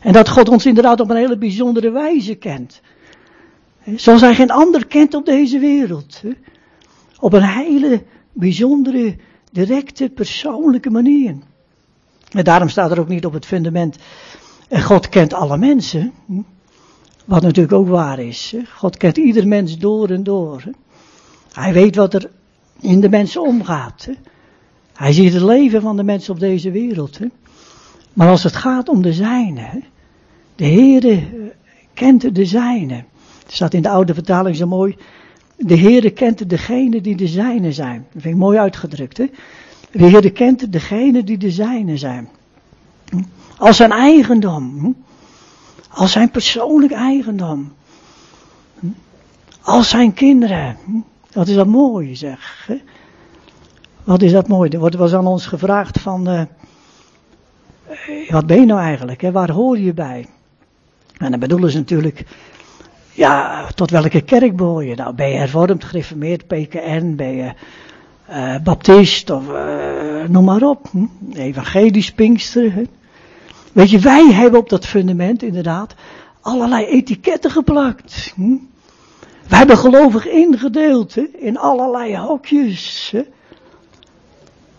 En 0.02 0.14
dat 0.14 0.30
God 0.30 0.50
ons 0.50 0.66
inderdaad 0.66 1.00
op 1.00 1.10
een 1.10 1.16
hele 1.16 1.38
bijzondere 1.38 1.92
wijze 1.92 2.36
kent. 2.36 2.82
Zoals 3.96 4.22
hij 4.22 4.36
geen 4.36 4.52
ander 4.52 4.88
kent 4.88 5.14
op 5.14 5.26
deze 5.26 5.60
wereld. 5.60 6.22
Op 7.20 7.34
een 7.34 7.44
hele 7.44 8.04
bijzondere, 8.34 9.16
directe, 9.52 10.10
persoonlijke 10.10 10.90
manier. 10.90 11.36
En 12.32 12.44
daarom 12.44 12.70
staat 12.70 12.92
er 12.92 13.00
ook 13.00 13.08
niet 13.08 13.26
op 13.26 13.34
het 13.34 13.46
fundament, 13.46 13.98
God 14.70 15.10
kent 15.10 15.34
alle 15.34 15.58
mensen. 15.58 16.14
Wat 17.26 17.42
natuurlijk 17.42 17.74
ook 17.74 17.88
waar 17.88 18.20
is. 18.20 18.56
God 18.76 18.98
kent 18.98 19.18
ieder 19.18 19.48
mens 19.48 19.78
door 19.78 20.10
en 20.10 20.24
door. 20.24 20.64
Hij 21.52 21.74
weet 21.74 21.96
wat 21.96 22.14
er 22.14 22.30
in 22.80 23.02
de 23.02 23.10
mensen 23.10 23.42
omgaat. 23.42 24.10
Hij 24.94 25.14
ziet 25.14 25.34
het 25.34 25.42
leven 25.42 25.82
van 25.82 25.96
de 25.96 26.04
mensen 26.04 26.34
op 26.34 26.40
deze 26.40 26.72
wereld. 26.72 27.20
Maar 28.14 28.30
als 28.30 28.44
het 28.44 28.56
gaat 28.56 28.90
om 28.90 29.02
de 29.02 29.14
zijne, 29.14 29.82
de 30.56 30.66
Heere 30.66 31.12
eh, 31.12 31.24
kent 31.94 32.36
de 32.36 32.46
zijne. 32.46 33.04
Het 33.44 33.54
staat 33.54 33.74
in 33.74 33.82
de 33.82 33.90
oude 33.90 34.14
vertaling 34.14 34.56
zo 34.56 34.68
mooi. 34.68 34.98
De 35.64 35.78
Heere 35.78 36.10
kent 36.10 36.50
degene 36.50 37.02
die 37.02 37.16
de 37.16 37.28
zijne 37.28 37.72
zijn. 37.72 38.06
Dat 38.14 38.22
vind 38.22 38.34
ik 38.34 38.40
mooi 38.40 38.58
uitgedrukt. 38.58 39.18
Hè? 39.18 39.30
De 39.92 40.10
Heere 40.10 40.32
kent 40.32 40.72
degene 40.72 41.24
die 41.24 41.38
de 41.38 41.52
zijne 41.52 41.98
zijn. 41.98 42.30
Als 43.58 43.78
zijn 43.78 43.92
eigendom. 43.92 44.96
Als 45.90 46.12
zijn 46.12 46.30
persoonlijk 46.30 46.92
eigendom. 46.92 47.74
Als 49.62 49.90
zijn 49.90 50.14
kinderen. 50.14 50.78
Wat 51.34 51.48
is 51.48 51.56
dat 51.56 51.68
mooi 51.68 52.16
zeg. 52.16 52.70
Wat 54.04 54.22
is 54.22 54.32
dat 54.32 54.48
mooi. 54.48 54.70
Er 54.70 54.98
was 54.98 55.14
aan 55.14 55.28
ons 55.28 55.46
gevraagd 55.46 56.00
van. 56.00 56.30
Uh, 56.30 56.42
wat 58.30 58.46
ben 58.46 58.60
je 58.60 58.66
nou 58.66 58.80
eigenlijk? 58.80 59.22
Hè? 59.22 59.32
Waar 59.32 59.52
hoor 59.52 59.80
je 59.80 59.94
bij? 59.94 60.28
En 61.18 61.32
dan 61.32 61.40
bedoelen 61.40 61.72
ze 61.72 61.78
natuurlijk. 61.78 62.26
Ja, 63.14 63.68
tot 63.76 63.90
welke 63.90 64.22
kerk 64.22 64.56
behoor 64.56 64.84
je? 64.84 64.96
Nou, 64.96 65.14
ben 65.14 65.30
je 65.30 65.38
hervormd, 65.38 65.84
gereformeerd, 65.84 66.48
PKN, 66.48 67.14
ben 67.16 67.36
je 67.36 67.54
uh, 68.30 68.56
baptist 68.64 69.30
of 69.30 69.48
uh, 69.48 70.24
noem 70.28 70.44
maar 70.44 70.62
op. 70.62 70.88
Hm? 70.92 71.06
Evangelisch, 71.34 72.12
Pinkster. 72.12 72.88
Weet 73.74 73.90
je, 73.90 74.00
wij 74.00 74.32
hebben 74.32 74.60
op 74.60 74.70
dat 74.70 74.86
fundament 74.86 75.44
inderdaad 75.44 75.96
allerlei 76.42 76.86
etiketten 76.86 77.52
geplakt. 77.52 78.34
Hm? 78.36 78.56
We 79.48 79.56
hebben 79.56 79.78
gelovig 79.78 80.28
ingedeeld 80.28 81.16
hè? 81.16 81.22
in 81.22 81.58
allerlei 81.58 82.18
hokjes. 82.18 83.10
Hè? 83.12 83.22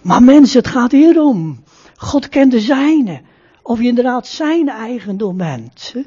Maar 0.01 0.23
mensen, 0.23 0.59
het 0.59 0.69
gaat 0.69 0.93
hier 0.93 1.23
om. 1.23 1.63
God 1.97 2.29
kent 2.29 2.51
de 2.51 2.61
zijne. 2.61 3.21
Of 3.63 3.79
je 3.79 3.87
inderdaad 3.87 4.27
zijn 4.27 4.69
eigendom 4.69 5.37
bent. 5.37 5.91
Hè? 5.95 6.01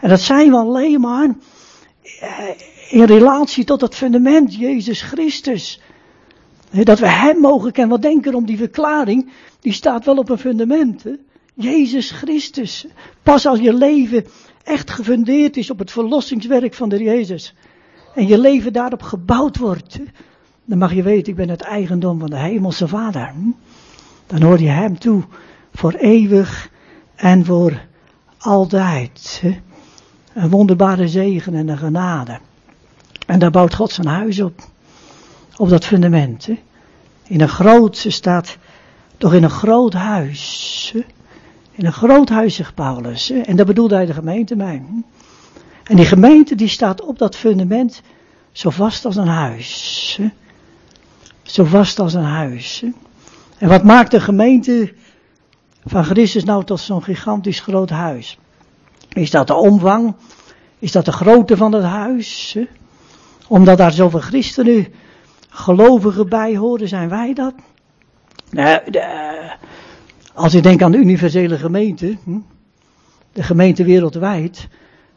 En 0.00 0.08
dat 0.08 0.20
zijn 0.20 0.50
we 0.50 0.56
alleen 0.56 1.00
maar 1.00 1.24
eh, 1.24 1.34
in 2.88 3.04
relatie 3.04 3.64
tot 3.64 3.80
het 3.80 3.94
fundament, 3.94 4.54
Jezus 4.54 5.02
Christus. 5.02 5.80
Dat 6.70 6.98
we 6.98 7.08
Hem 7.08 7.40
mogen 7.40 7.72
kennen. 7.72 8.00
Wat 8.00 8.10
denken 8.10 8.34
om 8.34 8.46
die 8.46 8.56
verklaring? 8.56 9.30
Die 9.60 9.72
staat 9.72 10.04
wel 10.04 10.16
op 10.16 10.28
een 10.28 10.38
fundament. 10.38 11.02
Hè? 11.02 11.12
Jezus 11.54 12.10
Christus. 12.10 12.86
Pas 13.22 13.46
als 13.46 13.58
je 13.58 13.74
leven 13.74 14.26
echt 14.64 14.90
gefundeerd 14.90 15.56
is 15.56 15.70
op 15.70 15.78
het 15.78 15.90
verlossingswerk 15.90 16.74
van 16.74 16.88
de 16.88 17.02
Jezus. 17.02 17.54
En 18.14 18.26
je 18.26 18.38
leven 18.38 18.72
daarop 18.72 19.02
gebouwd 19.02 19.56
wordt. 19.56 19.98
Dan 20.64 20.78
mag 20.78 20.94
je 20.94 21.02
weten, 21.02 21.30
ik 21.30 21.36
ben 21.36 21.48
het 21.48 21.60
eigendom 21.60 22.18
van 22.18 22.30
de 22.30 22.38
Hemelse 22.38 22.88
Vader. 22.88 23.32
Dan 24.26 24.42
hoor 24.42 24.60
je 24.60 24.68
Hem 24.68 24.98
toe. 24.98 25.22
Voor 25.72 25.92
eeuwig 25.92 26.70
en 27.14 27.44
voor 27.44 27.86
altijd. 28.38 29.42
Een 30.38 30.50
wonderbare 30.50 31.08
zegen 31.08 31.54
en 31.54 31.68
een 31.68 31.78
genade. 31.78 32.38
En 33.26 33.38
daar 33.38 33.50
bouwt 33.50 33.74
God 33.74 33.92
zijn 33.92 34.06
huis 34.06 34.40
op. 34.40 34.60
Op 35.56 35.68
dat 35.68 35.84
fundament. 35.84 36.48
In 37.22 37.40
een 37.40 37.48
groot, 37.48 37.96
ze 37.96 38.10
staat 38.10 38.56
toch 39.16 39.34
in 39.34 39.42
een 39.42 39.50
groot 39.50 39.92
huis. 39.92 40.94
In 41.70 41.86
een 41.86 41.92
groot 41.92 42.28
huis, 42.28 42.54
zegt 42.54 42.74
Paulus. 42.74 43.30
En 43.30 43.56
daar 43.56 43.66
bedoelde 43.66 43.94
hij 43.94 44.06
de 44.06 44.12
gemeente 44.12 44.56
mee. 44.56 44.82
En 45.84 45.96
die 45.96 46.06
gemeente 46.06 46.54
die 46.54 46.68
staat 46.68 47.00
op 47.00 47.18
dat 47.18 47.36
fundament 47.36 48.02
zo 48.52 48.70
vast 48.70 49.04
als 49.04 49.16
een 49.16 49.28
huis. 49.28 50.20
Zo 51.42 51.64
vast 51.64 51.98
als 51.98 52.14
een 52.14 52.22
huis. 52.22 52.84
En 53.58 53.68
wat 53.68 53.84
maakt 53.84 54.10
de 54.10 54.20
gemeente 54.20 54.92
van 55.86 56.04
Christus 56.04 56.44
nou 56.44 56.64
tot 56.64 56.80
zo'n 56.80 57.02
gigantisch 57.02 57.60
groot 57.60 57.90
huis? 57.90 58.38
Is 59.08 59.30
dat 59.30 59.46
de 59.46 59.54
omvang? 59.54 60.14
Is 60.78 60.92
dat 60.92 61.04
de 61.04 61.12
grootte 61.12 61.56
van 61.56 61.72
het 61.72 61.84
huis? 61.84 62.58
Omdat 63.48 63.78
daar 63.78 63.92
zoveel 63.92 64.20
christenen, 64.20 64.86
gelovigen 65.48 66.28
bij 66.28 66.56
horen, 66.56 66.88
zijn 66.88 67.08
wij 67.08 67.34
dat? 67.34 67.54
Nou, 68.50 68.80
als 70.34 70.54
ik 70.54 70.62
denk 70.62 70.82
aan 70.82 70.92
de 70.92 70.98
universele 70.98 71.58
gemeente, 71.58 72.16
hm, 72.24 72.38
de 73.32 73.42
gemeente 73.42 73.84
wereldwijd, 73.84 74.68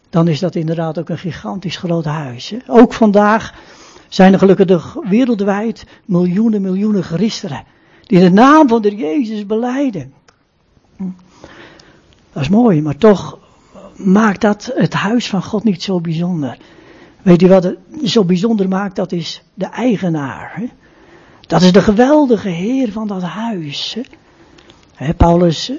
dan 0.09 0.27
is 0.27 0.39
dat 0.39 0.55
inderdaad 0.55 0.99
ook 0.99 1.09
een 1.09 1.17
gigantisch 1.17 1.77
groot 1.77 2.05
huis. 2.05 2.53
Ook 2.67 2.93
vandaag 2.93 3.53
zijn 4.07 4.33
er 4.33 4.39
gelukkig 4.39 4.97
wereldwijd 5.09 5.85
miljoenen, 6.05 6.61
miljoenen 6.61 7.03
christenen 7.03 7.63
die 8.05 8.19
de 8.19 8.31
naam 8.31 8.67
van 8.67 8.81
de 8.81 8.95
Jezus 8.95 9.45
beleiden. 9.45 10.13
Hm. 10.95 11.03
Dat 12.33 12.41
is 12.41 12.49
mooi, 12.49 12.81
maar 12.81 12.97
toch 12.97 13.39
maakt 14.03 14.41
dat 14.41 14.71
het 14.75 14.93
huis 14.93 15.29
van 15.29 15.43
God 15.43 15.63
niet 15.63 15.83
zo 15.83 15.99
bijzonder. 15.99 16.57
Weet 17.21 17.41
u 17.41 17.47
wat 17.47 17.63
het 17.63 17.77
zo 18.03 18.23
bijzonder 18.23 18.67
maakt? 18.67 18.95
Dat 18.95 19.11
is 19.11 19.43
de 19.53 19.65
eigenaar. 19.65 20.51
Hè? 20.55 20.65
Dat 21.47 21.61
is 21.61 21.71
de 21.71 21.81
geweldige 21.81 22.49
Heer 22.49 22.91
van 22.91 23.07
dat 23.07 23.21
huis. 23.21 23.97
Hè? 24.95 25.13
Paulus 25.13 25.69
uh, 25.69 25.77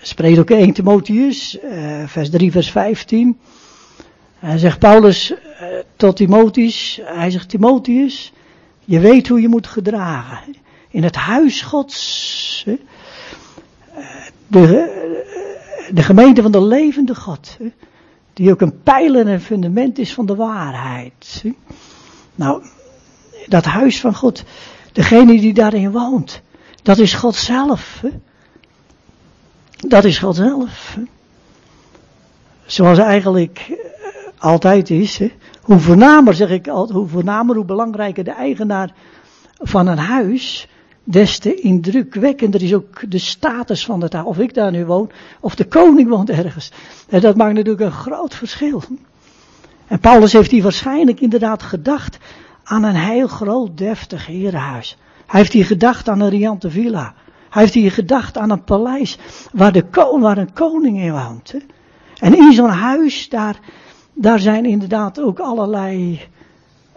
spreekt 0.00 0.38
ook 0.38 0.50
1 0.50 0.72
Timotheus, 0.72 1.58
uh, 1.64 2.06
vers 2.06 2.30
3, 2.30 2.52
vers 2.52 2.70
15. 2.70 3.38
Hij 4.38 4.58
zegt 4.58 4.78
Paulus 4.78 5.30
uh, 5.30 5.38
tot 5.96 6.16
Timotheus, 6.16 7.00
hij 7.04 7.30
zegt 7.30 7.48
Timotheus, 7.48 8.32
je 8.84 9.00
weet 9.00 9.28
hoe 9.28 9.40
je 9.40 9.48
moet 9.48 9.66
gedragen. 9.66 10.56
In 10.90 11.02
het 11.02 11.16
huis 11.16 11.62
Gods. 11.62 12.66
De, 14.46 15.02
de 15.92 16.02
gemeente 16.02 16.42
van 16.42 16.52
de 16.52 16.62
levende 16.62 17.14
God. 17.14 17.56
Die 18.32 18.50
ook 18.50 18.60
een 18.60 18.82
pijler 18.82 19.26
en 19.26 19.40
fundament 19.40 19.98
is 19.98 20.14
van 20.14 20.26
de 20.26 20.34
waarheid. 20.34 21.44
Nou, 22.34 22.62
dat 23.46 23.64
huis 23.64 24.00
van 24.00 24.14
God, 24.14 24.44
degene 24.92 25.40
die 25.40 25.54
daarin 25.54 25.90
woont, 25.90 26.42
dat 26.82 26.98
is 26.98 27.12
God 27.12 27.34
zelf. 27.34 28.02
Dat 29.76 30.04
is 30.04 30.18
God 30.18 30.36
zelf. 30.36 30.98
Zoals 32.66 32.98
eigenlijk 32.98 33.66
eh, 33.68 33.76
altijd 34.38 34.90
is. 34.90 35.20
Hoe 35.62 35.78
voornamer, 35.78 36.34
zeg 36.34 36.50
ik 36.50 36.68
altijd, 36.68 36.98
hoe 36.98 37.08
voornamer, 37.08 37.56
hoe 37.56 37.64
belangrijker 37.64 38.24
de 38.24 38.32
eigenaar 38.32 38.92
van 39.58 39.86
een 39.86 39.98
huis, 39.98 40.68
des 41.04 41.38
te 41.38 41.54
indrukwekkender 41.54 42.62
is 42.62 42.74
ook 42.74 43.10
de 43.10 43.18
status 43.18 43.84
van 43.84 44.02
het 44.02 44.12
huis. 44.12 44.26
Of 44.26 44.38
ik 44.38 44.54
daar 44.54 44.70
nu 44.70 44.86
woon, 44.86 45.10
of 45.40 45.54
de 45.54 45.64
koning 45.64 46.08
woont 46.08 46.30
ergens. 46.30 46.72
En 47.08 47.20
dat 47.20 47.36
maakt 47.36 47.54
natuurlijk 47.54 47.84
een 47.84 47.92
groot 47.92 48.34
verschil. 48.34 48.82
En 49.86 50.00
Paulus 50.00 50.32
heeft 50.32 50.50
hier 50.50 50.62
waarschijnlijk 50.62 51.20
inderdaad 51.20 51.62
gedacht 51.62 52.18
aan 52.64 52.82
een 52.82 52.96
heel 52.96 53.26
groot, 53.26 53.78
deftig 53.78 54.26
herenhuis. 54.26 54.96
Hij 55.26 55.40
heeft 55.40 55.52
hier 55.52 55.64
gedacht 55.64 56.08
aan 56.08 56.20
een 56.20 56.28
riante 56.28 56.70
villa. 56.70 57.14
Hij 57.50 57.62
heeft 57.62 57.74
hier 57.74 57.92
gedacht 57.92 58.38
aan 58.38 58.50
een 58.50 58.64
paleis 58.64 59.18
waar, 59.52 59.72
de 59.72 59.84
waar 60.20 60.38
een 60.38 60.52
koning 60.52 61.00
in 61.00 61.12
woont. 61.12 61.54
En 62.18 62.36
in 62.36 62.52
zo'n 62.52 62.68
huis, 62.68 63.28
daar, 63.28 63.58
daar 64.12 64.38
zijn 64.38 64.64
inderdaad 64.64 65.20
ook 65.20 65.38
allerlei 65.38 66.20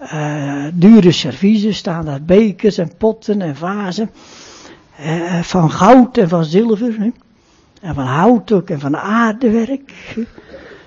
uh, 0.01 0.66
dure 0.74 1.12
serviezen 1.12 1.74
staan 1.74 2.06
daar, 2.06 2.22
bekers 2.22 2.77
en 2.77 2.98
potten 2.98 3.42
en 3.42 3.56
vazen. 3.56 4.10
Uh, 5.01 5.42
van 5.42 5.72
goud 5.72 6.18
en 6.18 6.30
van 6.30 6.46
zilver. 6.46 7.00
Hè. 7.00 7.10
En 7.82 7.96
van 7.96 8.06
hout 8.06 8.51
ook 8.51 8.70
en 8.70 8.80
van 8.80 8.98
aardewerk. 8.98 9.92
Het 10.16 10.27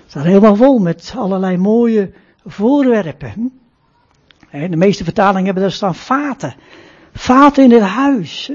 staat 0.07 0.23
helemaal 0.23 0.55
vol 0.55 0.79
met 0.79 1.13
allerlei 1.17 1.57
mooie 1.57 2.11
voorwerpen. 2.45 3.51
Hè. 4.49 4.69
De 4.69 4.75
meeste 4.75 5.03
vertalingen 5.03 5.45
hebben 5.45 5.63
daar 5.63 5.71
staan 5.71 5.95
vaten. 5.95 6.55
Vaten 7.13 7.63
in 7.63 7.71
het 7.71 7.81
huis. 7.81 8.51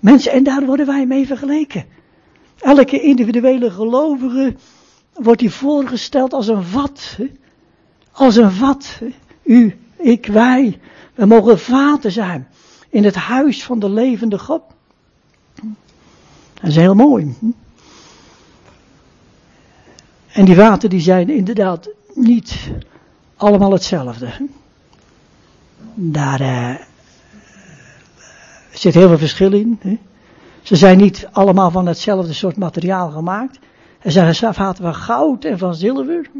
Mensen, 0.00 0.32
en 0.32 0.42
daar 0.42 0.64
worden 0.64 0.86
wij 0.86 1.06
mee 1.06 1.26
vergeleken. 1.26 1.84
Elke 2.58 3.00
individuele 3.00 3.70
gelovige 3.70 4.54
wordt 5.12 5.40
hier 5.40 5.50
voorgesteld 5.50 6.32
als 6.32 6.48
een 6.48 6.62
vat. 6.62 7.18
Als 8.12 8.36
een 8.36 8.50
vat. 8.50 9.00
U 9.42 9.74
ik, 9.96 10.26
wij, 10.26 10.80
we 11.14 11.26
mogen 11.26 11.58
vaten 11.58 12.12
zijn 12.12 12.48
in 12.88 13.04
het 13.04 13.14
huis 13.14 13.64
van 13.64 13.78
de 13.78 13.90
levende 13.90 14.38
God. 14.38 14.62
Dat 16.54 16.70
is 16.70 16.76
heel 16.76 16.94
mooi. 16.94 17.34
En 20.32 20.44
die 20.44 20.54
vaten 20.54 20.90
die 20.90 21.00
zijn 21.00 21.30
inderdaad 21.30 21.88
niet 22.14 22.70
allemaal 23.36 23.72
hetzelfde. 23.72 24.48
Daar 25.94 26.40
uh, 26.40 26.74
zit 28.72 28.94
heel 28.94 29.08
veel 29.08 29.18
verschil 29.18 29.52
in. 29.52 29.78
Hè? 29.80 29.98
Ze 30.62 30.76
zijn 30.76 30.98
niet 30.98 31.28
allemaal 31.32 31.70
van 31.70 31.86
hetzelfde 31.86 32.32
soort 32.32 32.56
materiaal 32.56 33.10
gemaakt. 33.10 33.58
Er 33.98 34.10
zijn 34.10 34.54
vaten 34.54 34.84
van 34.84 34.94
goud 34.94 35.44
en 35.44 35.58
van 35.58 35.74
zilver. 35.74 36.30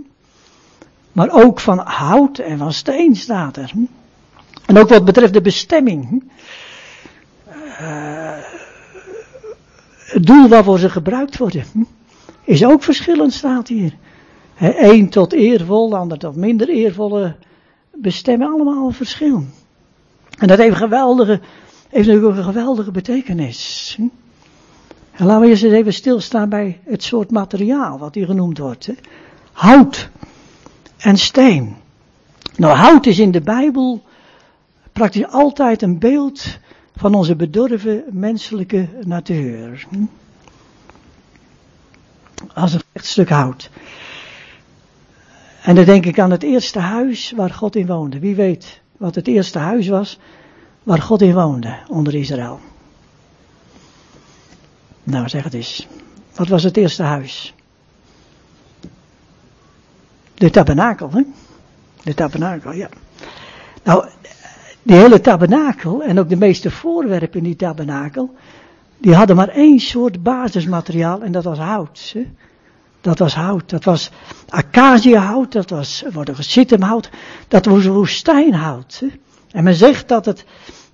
Maar 1.14 1.30
ook 1.30 1.60
van 1.60 1.78
hout 1.78 2.38
en 2.38 2.58
van 2.58 2.72
steen 2.72 3.16
staat 3.16 3.56
er. 3.56 3.72
En 4.66 4.78
ook 4.78 4.88
wat 4.88 5.04
betreft 5.04 5.32
de 5.32 5.40
bestemming. 5.40 6.30
Uh, 7.80 8.36
het 9.96 10.26
doel 10.26 10.48
waarvoor 10.48 10.78
ze 10.78 10.90
gebruikt 10.90 11.38
worden. 11.38 11.64
Is 12.44 12.64
ook 12.64 12.82
verschillend 12.82 13.32
staat 13.32 13.68
hier. 13.68 13.94
Eén 14.58 15.08
tot 15.08 15.32
eervol, 15.32 15.96
ander 15.96 16.18
tot 16.18 16.36
minder 16.36 16.68
eervolle 16.68 17.36
bestemmen 17.92 18.48
allemaal 18.48 18.90
verschil. 18.90 19.44
En 20.38 20.48
dat 20.48 20.58
heeft, 20.58 20.76
geweldige, 20.76 21.40
heeft 21.88 22.08
natuurlijk 22.08 22.36
een 22.36 22.44
geweldige 22.44 22.90
betekenis. 22.90 23.96
En 25.12 25.26
laten 25.26 25.40
we 25.40 25.48
eens 25.48 25.62
even 25.62 25.92
stilstaan 25.92 26.48
bij 26.48 26.80
het 26.84 27.02
soort 27.02 27.30
materiaal 27.30 27.98
wat 27.98 28.14
hier 28.14 28.26
genoemd 28.26 28.58
wordt. 28.58 28.90
Hout 29.52 30.10
en 31.04 31.16
steen. 31.16 31.76
Nou, 32.56 32.76
hout 32.76 33.06
is 33.06 33.18
in 33.18 33.30
de 33.30 33.40
Bijbel 33.40 34.02
praktisch 34.92 35.26
altijd 35.26 35.82
een 35.82 35.98
beeld 35.98 36.58
van 36.96 37.14
onze 37.14 37.36
bedorven 37.36 38.04
menselijke 38.10 38.88
natuur. 39.00 39.86
Als 42.54 42.72
een 42.72 42.82
echt 42.92 43.06
stuk 43.06 43.28
hout. 43.28 43.70
En 45.62 45.74
dan 45.74 45.84
denk 45.84 46.06
ik 46.06 46.18
aan 46.18 46.30
het 46.30 46.42
eerste 46.42 46.78
huis 46.78 47.32
waar 47.36 47.50
God 47.50 47.76
in 47.76 47.86
woonde. 47.86 48.18
Wie 48.18 48.34
weet 48.34 48.80
wat 48.96 49.14
het 49.14 49.28
eerste 49.28 49.58
huis 49.58 49.88
was 49.88 50.18
waar 50.82 51.02
God 51.02 51.22
in 51.22 51.34
woonde 51.34 51.78
onder 51.88 52.14
Israël. 52.14 52.60
Nou, 55.02 55.28
zeg 55.28 55.44
het 55.44 55.54
eens. 55.54 55.86
Wat 56.34 56.48
was 56.48 56.62
het 56.62 56.76
eerste 56.76 57.02
huis? 57.02 57.53
De 60.34 60.50
tabernakel, 60.50 61.10
hè? 61.12 61.22
De 62.02 62.14
tabernakel, 62.14 62.72
ja. 62.72 62.88
Nou, 63.82 64.04
die 64.82 64.96
hele 64.96 65.20
tabernakel 65.20 66.02
en 66.02 66.18
ook 66.18 66.28
de 66.28 66.36
meeste 66.36 66.70
voorwerpen 66.70 67.38
in 67.38 67.44
die 67.44 67.56
tabernakel, 67.56 68.34
die 68.98 69.14
hadden 69.14 69.36
maar 69.36 69.48
één 69.48 69.80
soort 69.80 70.22
basismateriaal 70.22 71.22
en 71.22 71.32
dat 71.32 71.44
was 71.44 71.58
hout. 71.58 72.10
Hè? 72.14 72.26
Dat 73.00 73.18
was 73.18 73.34
hout, 73.34 73.70
dat 73.70 73.84
was 73.84 74.10
acaciahout, 74.48 75.52
dat 75.52 75.70
was 75.70 76.04
hout, 76.80 77.10
dat 77.48 77.64
was 77.64 77.86
woestijnhout. 77.86 79.00
Hè? 79.00 79.06
En 79.50 79.64
men 79.64 79.74
zegt 79.74 80.08
dat 80.08 80.24
het, 80.24 80.44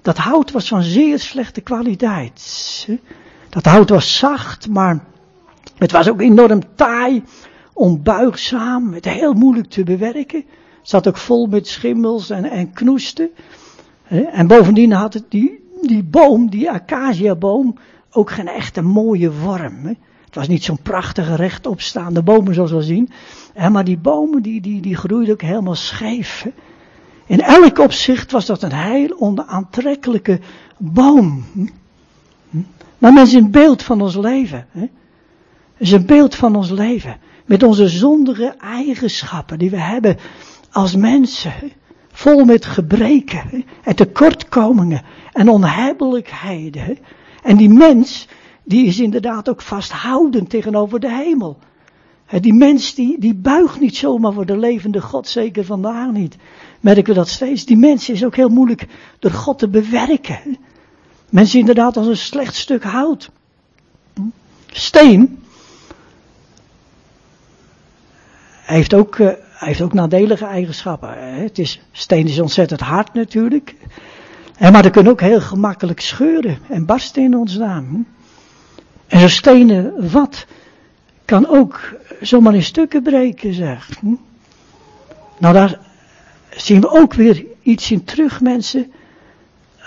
dat 0.03 0.17
hout 0.17 0.51
was 0.51 0.69
van 0.69 0.83
zeer 0.83 1.19
slechte 1.19 1.61
kwaliteit. 1.61 2.85
Hè? 2.87 2.99
Dat 3.49 3.65
hout 3.65 3.89
was 3.89 4.19
zacht, 4.19 4.69
maar 4.69 5.05
het 5.79 5.93
was 5.93 6.09
ook 6.09 6.21
enorm 6.21 6.63
taai 6.75 7.23
onbuigzaam, 7.81 8.93
het 8.93 9.05
heel 9.05 9.33
moeilijk 9.33 9.69
te 9.69 9.83
bewerken. 9.83 10.45
Zat 10.83 11.09
ook 11.09 11.17
vol 11.17 11.47
met 11.47 11.67
schimmels 11.67 12.31
en, 12.31 12.45
en 12.45 12.73
knoesten. 12.73 13.31
En 14.33 14.47
bovendien 14.47 14.93
had 14.93 15.15
het 15.15 15.25
die, 15.29 15.61
die 15.83 16.03
boom, 16.03 16.51
die 16.51 16.71
acaciaboom, 16.71 17.77
ook 18.11 18.31
geen 18.31 18.49
echte 18.49 18.83
mooie 18.83 19.33
vorm. 19.33 19.87
Het 20.25 20.35
was 20.35 20.49
niet 20.49 20.65
zo'n 20.65 20.83
prachtige 20.83 21.35
rechtopstaande 21.35 22.23
bomen 22.23 22.55
zoals 22.55 22.71
we 22.71 22.83
zien. 22.83 23.11
Maar 23.71 23.85
die 23.85 23.99
bomen 23.99 24.43
die, 24.43 24.61
die, 24.61 24.81
die 24.81 24.97
groeiden 24.97 25.35
ook 25.35 25.43
helemaal 25.43 25.75
scheef. 25.75 26.47
In 27.27 27.41
elk 27.41 27.79
opzicht 27.79 28.33
was 28.33 28.47
dat 28.47 28.63
een 28.63 28.73
heel 28.73 29.21
onaantrekkelijke 29.21 30.41
boom. 30.79 31.45
Maar 32.99 33.23
is 33.23 33.33
een 33.33 33.51
beeld 33.51 33.83
van 33.83 34.01
ons 34.01 34.17
leven. 34.17 34.67
Het 34.73 34.91
is 35.77 35.93
een 35.93 36.07
beeld 36.07 36.35
van 36.35 36.57
ons 36.57 36.71
leven. 36.71 37.17
Met 37.51 37.63
onze 37.63 37.89
zondige 37.89 38.55
eigenschappen 38.59 39.59
die 39.59 39.71
we 39.71 39.81
hebben 39.81 40.17
als 40.71 40.97
mensen. 40.97 41.53
Vol 42.13 42.45
met 42.45 42.65
gebreken 42.65 43.65
en 43.83 43.97
tekortkomingen 43.97 45.03
en 45.33 45.49
onhebbelijkheden. 45.49 46.99
En 47.43 47.57
die 47.57 47.69
mens, 47.69 48.29
die 48.65 48.87
is 48.87 49.01
inderdaad 49.01 49.49
ook 49.49 49.63
vasthoudend 49.63 50.51
tegenover 50.51 51.01
de 51.01 51.11
hemel. 51.11 51.59
Die 52.41 52.55
mens 52.55 52.95
die, 52.95 53.21
die 53.21 53.35
buigt 53.35 53.81
niet 53.81 53.97
zomaar 53.97 54.33
voor 54.33 54.47
de 54.47 54.59
levende 54.59 55.01
God, 55.01 55.29
zeker 55.29 55.65
vandaag 55.65 56.11
niet. 56.11 56.37
Merken 56.81 57.05
we 57.05 57.15
dat 57.15 57.29
steeds. 57.29 57.65
Die 57.65 57.77
mens 57.77 58.09
is 58.09 58.25
ook 58.25 58.37
heel 58.37 58.49
moeilijk 58.49 58.87
door 59.19 59.31
God 59.31 59.59
te 59.59 59.69
bewerken. 59.69 60.59
Mensen 61.29 61.59
inderdaad 61.59 61.97
als 61.97 62.07
een 62.07 62.17
slecht 62.17 62.55
stuk 62.55 62.83
hout. 62.83 63.31
Steen. 64.67 65.39
Hij 68.71 68.79
heeft 68.79 68.95
ook, 68.95 69.19
uh, 69.19 69.27
hij 69.27 69.69
heeft 69.69 69.81
ook 69.83 69.93
nadelige 69.93 70.45
eigenschappen. 70.45 71.41
Het 71.41 71.59
is, 71.59 71.81
steen 71.93 72.27
is 72.27 72.41
ontzettend 72.41 72.81
hard 72.81 73.15
natuurlijk. 73.15 73.75
Maar 74.59 74.85
er 74.85 74.91
kunnen 74.91 75.13
ook 75.13 75.21
heel 75.21 75.41
gemakkelijk 75.41 76.01
scheuren 76.01 76.59
en 76.69 76.87
barsten 76.87 77.23
in 77.23 77.37
ons 77.37 77.57
naam. 77.57 78.07
En 79.07 79.21
zo'n 79.21 79.29
stenen 79.29 80.11
wat 80.11 80.47
kan 81.25 81.47
ook 81.49 81.95
zomaar 82.21 82.55
in 82.55 82.63
stukken 82.63 83.03
breken, 83.03 83.55
zeg. 83.55 83.89
Nou, 85.39 85.55
daar 85.55 85.79
zien 86.57 86.81
we 86.81 86.91
ook 86.91 87.15
weer 87.15 87.45
iets 87.63 87.91
in 87.91 88.05
terug, 88.05 88.41
mensen, 88.41 88.93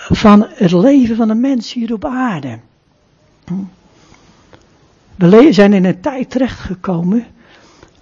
van 0.09 0.47
het 0.49 0.71
leven 0.71 1.15
van 1.15 1.29
een 1.29 1.39
mens 1.39 1.73
hier 1.73 1.93
op 1.93 2.05
aarde. 2.05 2.59
We 5.15 5.53
zijn 5.53 5.73
in 5.73 5.85
een 5.85 6.01
tijd 6.01 6.29
terechtgekomen 6.29 7.25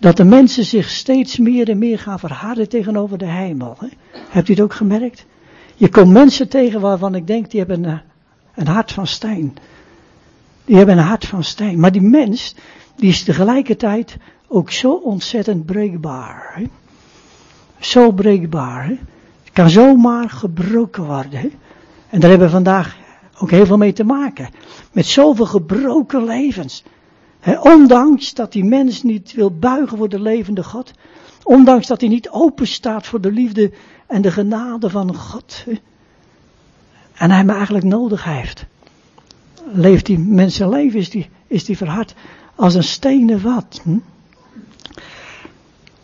dat 0.02 0.18
de 0.18 0.24
mensen 0.24 0.66
zich 0.66 0.90
steeds 0.90 1.38
meer 1.38 1.70
en 1.70 1.78
meer 1.78 2.00
gaan 2.00 2.20
verharden 2.20 2.70
tegenover 2.70 3.18
de 3.18 3.32
hemel. 3.32 3.78
Hebt 4.30 4.48
u 4.48 4.52
het 4.54 4.62
ook 4.62 4.74
gemerkt? 4.74 5.26
Je 5.76 5.90
komt 5.90 6.12
mensen 6.12 6.50
tegen 6.50 6.82
waarvan 6.82 7.16
ik 7.16 7.28
denk, 7.28 7.50
die 7.50 7.60
hebben 7.60 7.84
een, 7.84 8.02
een 8.56 8.68
hart 8.68 8.92
van 8.92 9.08
steen. 9.08 9.58
Die 10.66 10.76
hebben 10.76 10.98
een 10.98 11.04
hart 11.04 11.26
van 11.26 11.44
steen. 11.44 11.80
Maar 11.80 11.92
die 11.92 12.02
mens, 12.02 12.56
die 12.96 13.10
is 13.10 13.24
tegelijkertijd 13.24 14.18
ook 14.48 14.72
zo 14.72 14.92
ontzettend 14.92 15.66
breekbaar. 15.66 16.52
Hè? 16.54 16.64
Zo 17.80 18.12
breekbaar. 18.12 18.86
Hè? 18.86 18.96
Het 19.44 19.54
kan 19.54 19.70
zomaar 19.70 20.30
gebroken 20.30 21.04
worden. 21.04 21.40
Hè? 21.40 21.50
En 22.10 22.20
daar 22.20 22.30
hebben 22.30 22.48
we 22.48 22.54
vandaag 22.54 22.98
ook 23.40 23.52
heel 23.52 23.66
veel 23.66 23.78
mee 23.78 23.94
te 23.94 24.04
maken. 24.04 24.50
Met 24.92 25.06
zoveel 25.06 25.46
gebroken 25.46 26.24
levens. 26.24 26.84
Ondanks 27.62 28.34
dat 28.34 28.52
die 28.52 28.64
mens 28.64 29.04
niet 29.04 29.34
wil 29.34 29.52
buigen 29.58 29.98
voor 29.98 30.10
de 30.10 30.20
levende 30.20 30.64
God. 30.64 30.92
Ondanks 31.44 31.88
dat 31.88 32.02
hij 32.02 32.10
niet 32.10 32.30
open 32.30 32.68
staat 32.68 33.08
voor 33.08 33.22
de 33.22 33.32
liefde 33.32 33.72
en 34.08 34.22
de 34.22 34.32
genade 34.32 34.90
van 34.90 35.16
God. 35.16 35.64
En 37.14 37.30
hij 37.30 37.40
hem 37.40 37.50
eigenlijk 37.50 37.86
nodig 37.86 38.24
heeft. 38.24 38.66
Leeft 39.72 40.06
die 40.06 40.20
mensenleven, 40.20 41.00
is 41.00 41.10
die, 41.10 41.30
is 41.48 41.66
die 41.66 41.78
verhard 41.78 42.14
als 42.56 42.76
een 42.76 42.84
stenen 42.84 43.40
vat. 43.40 43.82
Hm? 43.84 43.98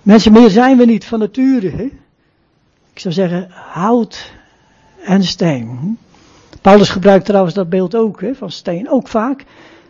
Mensen, 0.02 0.32
meer 0.32 0.50
zijn 0.50 0.78
we 0.78 0.86
niet 0.86 1.06
van 1.06 1.20
nature. 1.20 1.92
Ik 2.94 3.00
zou 3.00 3.14
zeggen, 3.14 3.48
hout 3.52 4.32
en 5.04 5.24
steen. 5.24 5.68
Hm? 5.68 5.88
Paulus 6.62 6.90
gebruikt 6.90 7.26
trouwens 7.26 7.56
dat 7.56 7.70
beeld 7.70 7.96
ook, 7.96 8.24
van 8.34 8.52
steen, 8.52 8.90
ook 8.90 9.08
vaak 9.08 9.46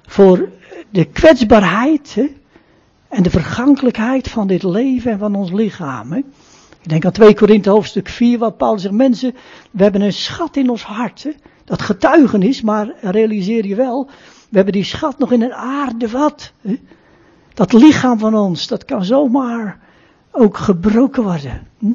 voor 0.07 0.49
de 0.89 1.05
kwetsbaarheid 1.05 2.17
en 3.07 3.23
de 3.23 3.29
vergankelijkheid 3.29 4.27
van 4.27 4.47
dit 4.47 4.63
leven 4.63 5.11
en 5.11 5.19
van 5.19 5.35
ons 5.35 5.51
lichaam. 5.51 6.11
Hè. 6.11 6.17
Ik 6.81 6.89
denk 6.89 7.05
aan 7.05 7.11
2 7.11 7.33
Korinthe 7.33 7.69
hoofdstuk 7.69 8.09
4, 8.09 8.37
waar 8.37 8.51
Paulus 8.51 8.81
zegt, 8.81 8.93
mensen, 8.93 9.35
we 9.71 9.83
hebben 9.83 10.01
een 10.01 10.13
schat 10.13 10.55
in 10.55 10.69
ons 10.69 10.83
hart. 10.83 11.27
Dat 11.65 11.81
getuigenis, 11.81 12.61
maar 12.61 12.93
realiseer 13.01 13.65
je 13.65 13.75
wel, 13.75 14.05
we 14.49 14.55
hebben 14.55 14.73
die 14.73 14.83
schat 14.83 15.17
nog 15.17 15.31
in 15.31 15.41
een 15.41 15.53
aardevat. 15.53 16.51
Dat 17.53 17.73
lichaam 17.73 18.19
van 18.19 18.35
ons, 18.35 18.67
dat 18.67 18.85
kan 18.85 19.05
zomaar 19.05 19.79
ook 20.31 20.57
gebroken 20.57 21.23
worden. 21.23 21.67
Hm? 21.79 21.91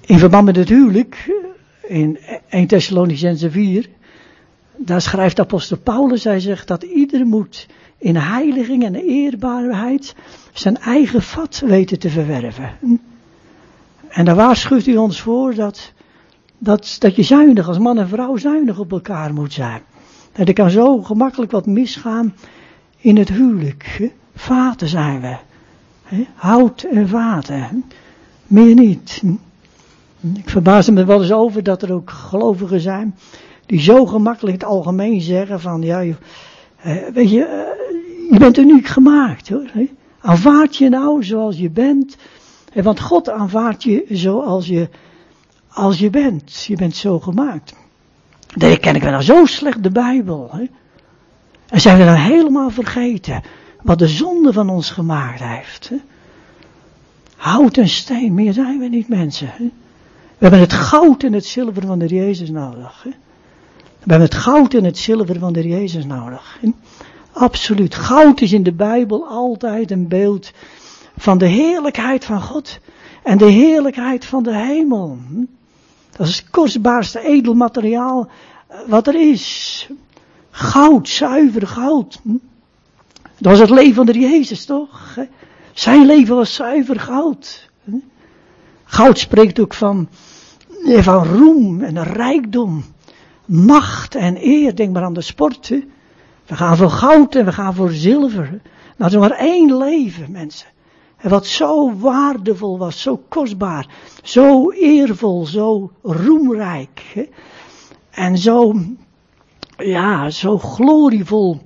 In 0.00 0.18
verband 0.18 0.44
met 0.44 0.56
het 0.56 0.68
huwelijk, 0.68 1.40
in 1.82 2.18
1 2.48 2.66
Thessalonicense 2.66 3.50
4, 3.50 3.88
daar 4.78 5.00
schrijft 5.00 5.40
apostel 5.40 5.76
Paulus, 5.76 6.24
hij 6.24 6.40
zegt 6.40 6.68
dat 6.68 6.82
ieder 6.82 7.26
moet 7.26 7.66
in 7.98 8.16
heiliging 8.16 8.84
en 8.84 8.94
eerbaarheid 8.94 10.14
zijn 10.52 10.76
eigen 10.76 11.22
vat 11.22 11.62
weten 11.66 11.98
te 11.98 12.10
verwerven. 12.10 12.70
Hm? 12.80 12.96
En 14.08 14.24
daar 14.24 14.34
waarschuwt 14.34 14.86
hij 14.86 14.96
ons 14.96 15.20
voor 15.20 15.54
dat, 15.54 15.92
dat, 16.58 16.96
dat 16.98 17.16
je 17.16 17.22
zuinig, 17.22 17.68
als 17.68 17.78
man 17.78 17.98
en 17.98 18.08
vrouw 18.08 18.36
zuinig 18.36 18.78
op 18.78 18.92
elkaar 18.92 19.32
moet 19.32 19.52
zijn. 19.52 19.80
En 20.32 20.46
er 20.46 20.52
kan 20.52 20.70
zo 20.70 21.02
gemakkelijk 21.02 21.50
wat 21.50 21.66
misgaan 21.66 22.34
in 22.96 23.16
het 23.16 23.28
huwelijk. 23.28 24.10
Vaten 24.34 24.88
zijn 24.88 25.20
we. 25.20 25.36
Hout 26.34 26.82
en 26.82 27.08
vaten. 27.08 27.84
Meer 28.46 28.74
niet. 28.74 29.22
Ik 30.34 30.48
verbaas 30.50 30.90
me 30.90 31.04
wel 31.04 31.22
eens 31.22 31.32
over 31.32 31.62
dat 31.62 31.82
er 31.82 31.92
ook 31.92 32.10
gelovigen 32.10 32.80
zijn 32.80 33.14
die 33.68 33.80
zo 33.80 34.06
gemakkelijk 34.06 34.60
het 34.60 34.70
algemeen 34.70 35.20
zeggen 35.20 35.60
van 35.60 35.82
ja, 35.82 35.98
je, 35.98 36.14
weet 37.12 37.30
je, 37.30 37.44
eh, 37.44 38.30
je 38.30 38.38
bent 38.38 38.58
uniek 38.58 38.86
gemaakt 38.86 39.48
hoor. 39.48 39.70
Aanvaard 40.20 40.76
je 40.76 40.88
nou 40.88 41.24
zoals 41.24 41.58
je 41.58 41.70
bent. 41.70 42.16
Want 42.74 43.00
God 43.00 43.30
aanvaardt 43.30 43.82
je 43.82 44.04
zoals 44.08 44.66
je, 44.66 44.88
als 45.68 45.98
je 45.98 46.10
bent. 46.10 46.64
Je 46.64 46.76
bent 46.76 46.96
zo 46.96 47.20
gemaakt. 47.20 47.74
Dan 48.56 48.78
ken 48.78 48.94
ik 48.94 49.02
wel 49.02 49.10
nou 49.10 49.22
zo 49.22 49.44
slecht 49.44 49.82
de 49.82 49.90
Bijbel. 49.90 50.48
Hè? 50.52 50.64
En 51.68 51.80
zijn 51.80 51.98
we 51.98 52.04
dan 52.04 52.14
helemaal 52.14 52.70
vergeten 52.70 53.42
wat 53.82 53.98
de 53.98 54.08
zonde 54.08 54.52
van 54.52 54.68
ons 54.68 54.90
gemaakt 54.90 55.40
heeft. 55.42 55.88
Hè? 55.88 55.96
Hout 57.36 57.76
en 57.76 57.88
steen, 57.88 58.34
meer 58.34 58.52
zijn 58.52 58.78
we 58.78 58.88
niet 58.88 59.08
mensen. 59.08 59.48
Hè? 59.48 59.64
We 60.38 60.44
hebben 60.44 60.60
het 60.60 60.72
goud 60.72 61.22
en 61.22 61.32
het 61.32 61.46
zilver 61.46 61.86
van 61.86 61.98
de 61.98 62.06
Jezus 62.06 62.50
nodig. 62.50 63.02
Hè? 63.02 63.10
We 63.98 64.10
hebben 64.14 64.28
het 64.28 64.38
goud 64.38 64.74
en 64.74 64.84
het 64.84 64.98
zilver 64.98 65.38
van 65.38 65.52
de 65.52 65.68
Jezus 65.68 66.04
nodig. 66.04 66.58
Absoluut. 67.32 67.94
Goud 67.94 68.40
is 68.40 68.52
in 68.52 68.62
de 68.62 68.72
Bijbel 68.72 69.26
altijd 69.26 69.90
een 69.90 70.08
beeld 70.08 70.50
van 71.16 71.38
de 71.38 71.46
heerlijkheid 71.46 72.24
van 72.24 72.42
God 72.42 72.78
en 73.22 73.38
de 73.38 73.50
heerlijkheid 73.50 74.24
van 74.24 74.42
de 74.42 74.56
hemel. 74.56 75.18
Dat 76.16 76.26
is 76.26 76.36
het 76.36 76.50
kostbaarste 76.50 77.20
edelmateriaal 77.20 78.28
eh, 78.66 78.78
wat 78.86 79.06
er 79.06 79.30
is. 79.30 79.88
Goud, 80.50 81.08
zuiver 81.08 81.66
goud. 81.66 82.20
Dat 83.38 83.52
was 83.52 83.58
het 83.58 83.70
leven 83.70 83.94
van 83.94 84.06
de 84.06 84.18
Jezus, 84.18 84.64
toch? 84.64 85.18
Zijn 85.72 86.06
leven 86.06 86.36
was 86.36 86.54
zuiver 86.54 87.00
goud. 87.00 87.68
Goud 88.84 89.18
spreekt 89.18 89.60
ook 89.60 89.74
van, 89.74 90.08
van 90.84 91.24
roem 91.24 91.82
en 91.82 92.02
rijkdom, 92.02 92.84
macht 93.48 94.14
en 94.14 94.36
eer. 94.46 94.76
Denk 94.76 94.92
maar 94.92 95.02
aan 95.02 95.12
de 95.12 95.20
sport. 95.20 95.68
We 96.46 96.56
gaan 96.56 96.76
voor 96.76 96.90
goud 96.90 97.34
en 97.34 97.44
we 97.44 97.52
gaan 97.52 97.74
voor 97.74 97.90
zilver. 97.90 98.50
Nou, 98.50 98.60
dat 98.96 99.12
is 99.12 99.18
maar 99.18 99.38
één 99.38 99.76
leven, 99.76 100.30
mensen. 100.30 100.68
En 101.16 101.30
wat 101.30 101.46
zo 101.46 101.98
waardevol 101.98 102.78
was, 102.78 103.00
zo 103.00 103.22
kostbaar, 103.28 103.86
zo 104.22 104.70
eervol, 104.70 105.46
zo 105.46 105.92
roemrijk. 106.02 107.02
Hè? 107.14 107.28
En 108.10 108.38
zo, 108.38 108.80
ja, 109.76 110.30
zo 110.30 110.58
glorievol 110.58 111.60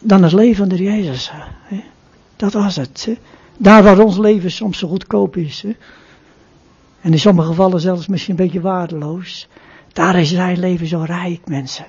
dan 0.00 0.22
het 0.22 0.32
leven 0.32 0.56
van 0.56 0.76
de 0.76 0.82
Jezus. 0.82 1.30
Hè? 1.32 1.82
Dat 2.36 2.52
was 2.52 2.76
het. 2.76 3.18
Daar 3.56 3.82
waar 3.82 3.98
ons 3.98 4.18
leven 4.18 4.50
soms 4.50 4.78
zo 4.78 4.88
goedkoop 4.88 5.36
is. 5.36 5.62
Hè? 5.62 5.76
En 7.00 7.12
in 7.12 7.18
sommige 7.18 7.48
gevallen 7.48 7.80
zelfs 7.80 8.06
misschien 8.06 8.38
een 8.38 8.44
beetje 8.44 8.60
waardeloos. 8.60 9.48
Daar 9.92 10.20
is 10.20 10.28
zijn 10.28 10.58
leven 10.58 10.86
zo 10.86 11.02
rijk, 11.06 11.48
mensen. 11.48 11.86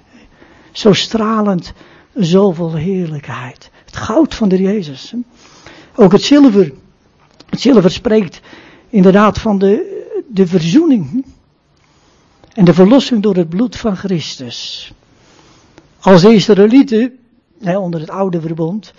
Zo 0.72 0.94
stralend, 0.94 1.74
zoveel 2.14 2.74
heerlijkheid. 2.74 3.72
Het 3.86 3.98
goud 3.98 4.36
van 4.36 4.50
de 4.50 4.62
Jezus. 4.62 5.14
Ook 5.96 6.12
het 6.12 6.24
zilver. 6.24 6.74
Het 7.50 7.62
zilver 7.62 7.92
spreekt 7.92 8.42
inderdaad 8.90 9.40
van 9.40 9.58
de, 9.58 10.04
de 10.28 10.48
verzoening. 10.48 11.26
En 12.54 12.66
de 12.66 12.74
verlossing 12.74 13.22
door 13.24 13.36
het 13.36 13.50
bloed 13.50 13.78
van 13.78 13.96
Christus. 13.96 14.92
Als 16.00 16.22
de 16.22 16.34
Israëlieten, 16.34 17.18
onder 17.62 18.00
het 18.00 18.10
oude 18.10 18.42
verbond, 18.42 18.94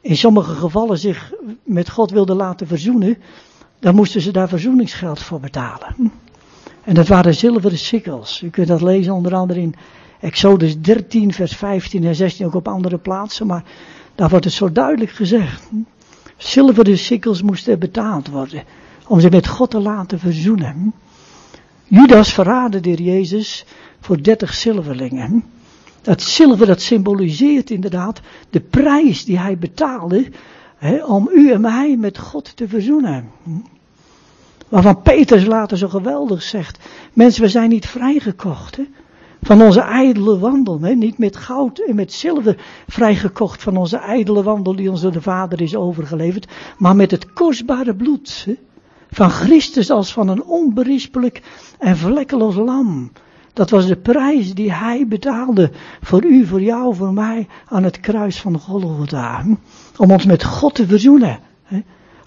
in 0.00 0.16
sommige 0.16 0.54
gevallen 0.54 0.98
zich 0.98 1.32
met 1.62 1.90
God 1.90 2.10
wilden 2.10 2.36
laten 2.36 2.66
verzoenen, 2.66 3.18
dan 3.80 3.94
moesten 3.94 4.20
ze 4.20 4.30
daar 4.30 4.48
verzoeningsgeld 4.48 5.20
voor 5.20 5.40
betalen. 5.40 6.12
En 6.84 6.94
dat 6.94 7.08
waren 7.08 7.34
zilveren 7.34 7.78
sikkels. 7.78 8.42
U 8.42 8.50
kunt 8.50 8.68
dat 8.68 8.82
lezen 8.82 9.12
onder 9.12 9.34
andere 9.34 9.60
in 9.60 9.74
Exodus 10.20 10.80
13, 10.80 11.32
vers 11.32 11.56
15 11.56 12.04
en 12.04 12.14
16, 12.14 12.46
ook 12.46 12.54
op 12.54 12.68
andere 12.68 12.98
plaatsen, 12.98 13.46
maar 13.46 13.64
daar 14.14 14.28
wordt 14.28 14.44
het 14.44 14.54
zo 14.54 14.72
duidelijk 14.72 15.10
gezegd. 15.10 15.70
Zilveren 16.36 16.98
sikkels 16.98 17.42
moesten 17.42 17.78
betaald 17.78 18.28
worden. 18.28 18.62
Om 19.06 19.20
zich 19.20 19.30
met 19.30 19.46
God 19.46 19.70
te 19.70 19.80
laten 19.80 20.18
verzoenen. 20.18 20.92
Judas 21.84 22.32
verraadde 22.32 22.80
de 22.80 23.02
Jezus 23.02 23.64
voor 24.00 24.22
dertig 24.22 24.54
zilverlingen. 24.54 25.44
Dat 26.02 26.22
zilver 26.22 26.66
dat 26.66 26.80
symboliseert 26.80 27.70
inderdaad 27.70 28.20
de 28.50 28.60
prijs 28.60 29.24
die 29.24 29.38
hij 29.38 29.58
betaalde 29.58 30.30
om 31.06 31.28
u 31.32 31.50
en 31.50 31.60
mij 31.60 31.96
met 31.96 32.18
God 32.18 32.56
te 32.56 32.68
verzoenen. 32.68 33.30
Waarvan 34.74 35.02
Petrus 35.02 35.44
later 35.44 35.78
zo 35.78 35.88
geweldig 35.88 36.42
zegt. 36.42 36.78
Mensen, 37.12 37.42
we 37.42 37.48
zijn 37.48 37.68
niet 37.68 37.86
vrijgekocht. 37.86 38.76
Hè? 38.76 38.82
Van 39.42 39.62
onze 39.62 39.80
ijdele 39.80 40.38
wandel. 40.38 40.80
Hè? 40.80 40.94
Niet 40.94 41.18
met 41.18 41.36
goud 41.36 41.78
en 41.78 41.94
met 41.94 42.12
zilver 42.12 42.56
vrijgekocht 42.88 43.62
van 43.62 43.76
onze 43.76 43.96
ijdele 43.96 44.42
wandel 44.42 44.76
die 44.76 44.90
ons 44.90 45.00
door 45.00 45.12
de 45.12 45.22
Vader 45.22 45.60
is 45.60 45.76
overgeleverd. 45.76 46.52
Maar 46.78 46.96
met 46.96 47.10
het 47.10 47.32
kostbare 47.32 47.94
bloed. 47.94 48.42
Hè? 48.46 48.54
Van 49.10 49.30
Christus 49.30 49.90
als 49.90 50.12
van 50.12 50.28
een 50.28 50.44
onberispelijk 50.44 51.42
en 51.78 51.96
vlekkeloos 51.96 52.56
lam. 52.56 53.12
Dat 53.52 53.70
was 53.70 53.86
de 53.86 53.96
prijs 53.96 54.54
die 54.54 54.72
hij 54.72 55.06
betaalde 55.08 55.70
voor 56.02 56.24
u, 56.24 56.46
voor 56.46 56.62
jou, 56.62 56.94
voor 56.94 57.12
mij 57.12 57.46
aan 57.68 57.84
het 57.84 58.00
kruis 58.00 58.40
van 58.40 58.58
Golgotha. 58.58 59.44
Om 59.96 60.10
ons 60.10 60.24
met 60.24 60.44
God 60.44 60.74
te 60.74 60.86
verzoenen. 60.86 61.38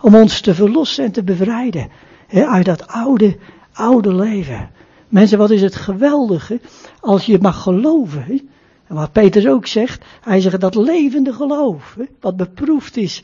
Om 0.02 0.16
ons 0.16 0.42
te 0.42 0.56
verlossen 0.56 1.06
en 1.06 1.12
te 1.12 1.24
bevrijden 1.24 1.90
uit 2.30 2.66
dat 2.66 2.88
oude, 2.88 3.38
oude 3.74 4.13
leven. 4.13 4.70
Mensen, 5.08 5.38
wat 5.38 5.52
is 5.52 5.62
het 5.62 5.76
geweldige 5.76 6.60
als 7.00 7.26
je 7.26 7.40
mag 7.42 7.62
geloven. 7.62 8.50
En 8.88 8.96
wat 8.96 9.12
Peter 9.12 9.52
ook 9.52 9.68
zegt, 9.68 10.06
hij 10.22 10.42
zegt 10.42 10.62
dat 10.62 10.76
levende 10.76 11.34
geloof, 11.34 11.98
wat 12.20 12.38
beproefd 12.38 12.98
is. 12.98 13.24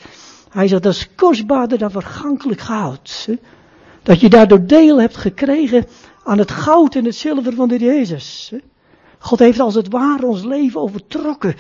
Hij 0.50 0.68
zegt 0.68 0.84
dat 0.84 0.94
is 0.94 1.10
kostbaarder 1.16 1.78
dan 1.78 1.92
vergankelijk 1.92 2.62
goud. 2.62 3.30
Dat 4.04 4.20
je 4.20 4.30
daardoor 4.30 4.66
deel 4.66 5.00
hebt 5.00 5.18
gekregen 5.18 5.86
aan 6.24 6.38
het 6.38 6.52
goud 6.52 6.96
en 6.96 7.06
het 7.06 7.16
zilver 7.16 7.54
van 7.54 7.68
de 7.68 7.78
Jezus. 7.78 8.54
God 9.18 9.40
heeft 9.40 9.60
als 9.60 9.76
het 9.76 9.88
ware 9.90 10.26
ons 10.26 10.44
leven 10.44 10.82
overtrokken 10.82 11.56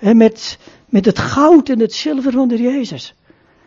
met, 0.00 0.58
met 0.88 1.04
het 1.04 1.18
goud 1.18 1.68
en 1.68 1.80
het 1.80 1.92
zilver 1.92 2.32
van 2.32 2.48
de 2.48 2.62
Jezus. 2.62 3.14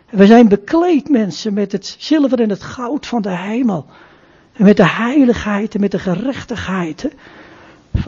We 0.09 0.25
zijn 0.25 0.47
bekleed 0.47 1.09
mensen 1.09 1.53
met 1.53 1.71
het 1.71 1.95
zilver 1.99 2.39
en 2.39 2.49
het 2.49 2.63
goud 2.63 3.07
van 3.07 3.21
de 3.21 3.37
hemel. 3.37 3.85
En 4.53 4.63
met 4.63 4.77
de 4.77 4.87
heiligheid 4.87 5.75
en 5.75 5.81
met 5.81 5.91
de 5.91 5.99
gerechtigheid. 5.99 7.15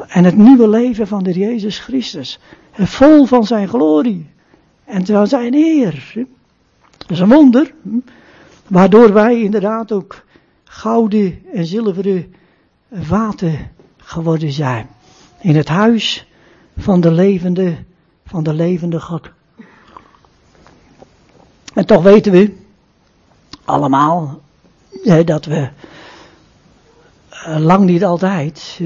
En 0.07 0.23
het 0.23 0.37
nieuwe 0.37 0.67
leven 0.67 1.07
van 1.07 1.23
de 1.23 1.33
Jezus 1.33 1.79
Christus. 1.79 2.39
En 2.71 2.87
vol 2.87 3.25
van 3.25 3.45
zijn 3.45 3.67
glorie. 3.67 4.29
En 4.85 5.05
van 5.05 5.27
zijn 5.27 5.53
eer. 5.53 6.13
Dat 6.97 7.09
is 7.09 7.19
een 7.19 7.29
wonder. 7.29 7.73
Waardoor 8.67 9.13
wij 9.13 9.41
inderdaad 9.41 9.91
ook 9.91 10.23
gouden 10.63 11.39
en 11.53 11.65
zilveren 11.65 12.33
vaten 12.91 13.71
geworden 13.97 14.51
zijn. 14.51 14.87
In 15.39 15.55
het 15.55 15.67
huis 15.67 16.27
van 16.77 17.01
de 17.01 17.11
levende, 17.11 17.75
van 18.25 18.43
de 18.43 18.53
levende 18.53 18.99
God. 18.99 19.29
En 21.81 21.87
toch 21.87 22.03
weten 22.03 22.31
we 22.31 22.55
allemaal 23.65 24.39
dat 25.25 25.45
we 25.45 25.69
eh, 27.29 27.57
lang 27.57 27.85
niet 27.85 28.05
altijd 28.05 28.79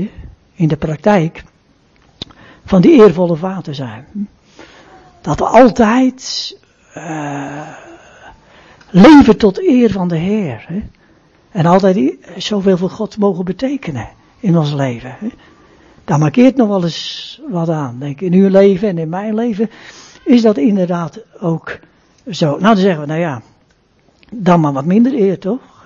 in 0.54 0.68
de 0.68 0.78
praktijk 0.78 1.44
van 2.66 2.82
die 2.82 2.92
eervolle 2.92 3.36
vaten 3.36 3.76
zijn. 3.76 4.30
Dat 5.22 5.40
we 5.40 5.46
altijd 5.46 6.58
uh, 6.98 7.68
leven 8.90 9.38
tot 9.38 9.60
eer 9.60 9.92
van 9.92 10.08
de 10.08 10.18
Heer. 10.18 10.66
Hè? 10.68 10.84
En 11.52 11.66
altijd 11.66 12.18
zoveel 12.38 12.78
voor 12.78 12.90
God 12.90 13.18
mogen 13.18 13.46
betekenen 13.46 14.10
in 14.40 14.58
ons 14.58 14.74
leven. 14.74 15.16
Hè? 15.20 15.28
Daar 16.04 16.20
markeert 16.20 16.56
nog 16.56 16.68
wel 16.68 16.84
eens 16.84 17.42
wat 17.50 17.70
aan. 17.70 18.00
Denk 18.00 18.22
in 18.22 18.34
uw 18.34 18.50
leven 18.50 18.88
en 18.88 18.98
in 18.98 19.10
mijn 19.10 19.36
leven 19.36 19.70
is 20.24 20.42
dat 20.42 20.58
inderdaad 20.58 21.20
ook 21.40 21.80
zo, 22.32 22.50
nou 22.50 22.62
dan 22.62 22.78
zeggen 22.78 23.02
we, 23.02 23.08
nou 23.08 23.20
ja, 23.20 23.42
dan 24.32 24.60
maar 24.60 24.74
wat 24.74 24.86
minder 24.86 25.14
eer 25.14 25.40
toch? 25.40 25.84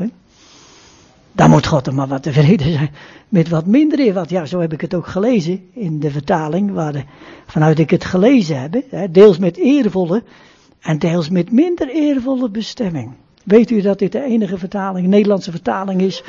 Dan 1.31 1.49
moet 1.49 1.67
God 1.67 1.87
er 1.87 1.93
maar 1.93 2.07
wat 2.07 2.23
tevreden 2.23 2.71
zijn 2.71 2.91
met 3.29 3.49
wat 3.49 3.65
minder 3.65 3.99
eer. 3.99 4.13
Want 4.13 4.29
ja, 4.29 4.45
zo 4.45 4.59
heb 4.59 4.73
ik 4.73 4.81
het 4.81 4.93
ook 4.93 5.07
gelezen 5.07 5.69
in 5.73 5.99
de 5.99 6.11
vertaling, 6.11 6.71
waar 6.71 7.05
vanuit 7.45 7.79
ik 7.79 7.89
het 7.89 8.05
gelezen 8.05 8.61
heb. 8.61 8.83
Deels 9.13 9.37
met 9.37 9.57
eervolle 9.57 10.23
en 10.79 10.99
deels 10.99 11.29
met 11.29 11.51
minder 11.51 11.89
eervolle 11.89 12.49
bestemming. 12.49 13.11
Weet 13.43 13.69
u 13.71 13.81
dat 13.81 13.99
dit 13.99 14.11
de 14.11 14.23
enige 14.23 14.57
vertaling, 14.57 15.07
Nederlandse 15.07 15.51
vertaling 15.51 16.01
is, 16.01 16.23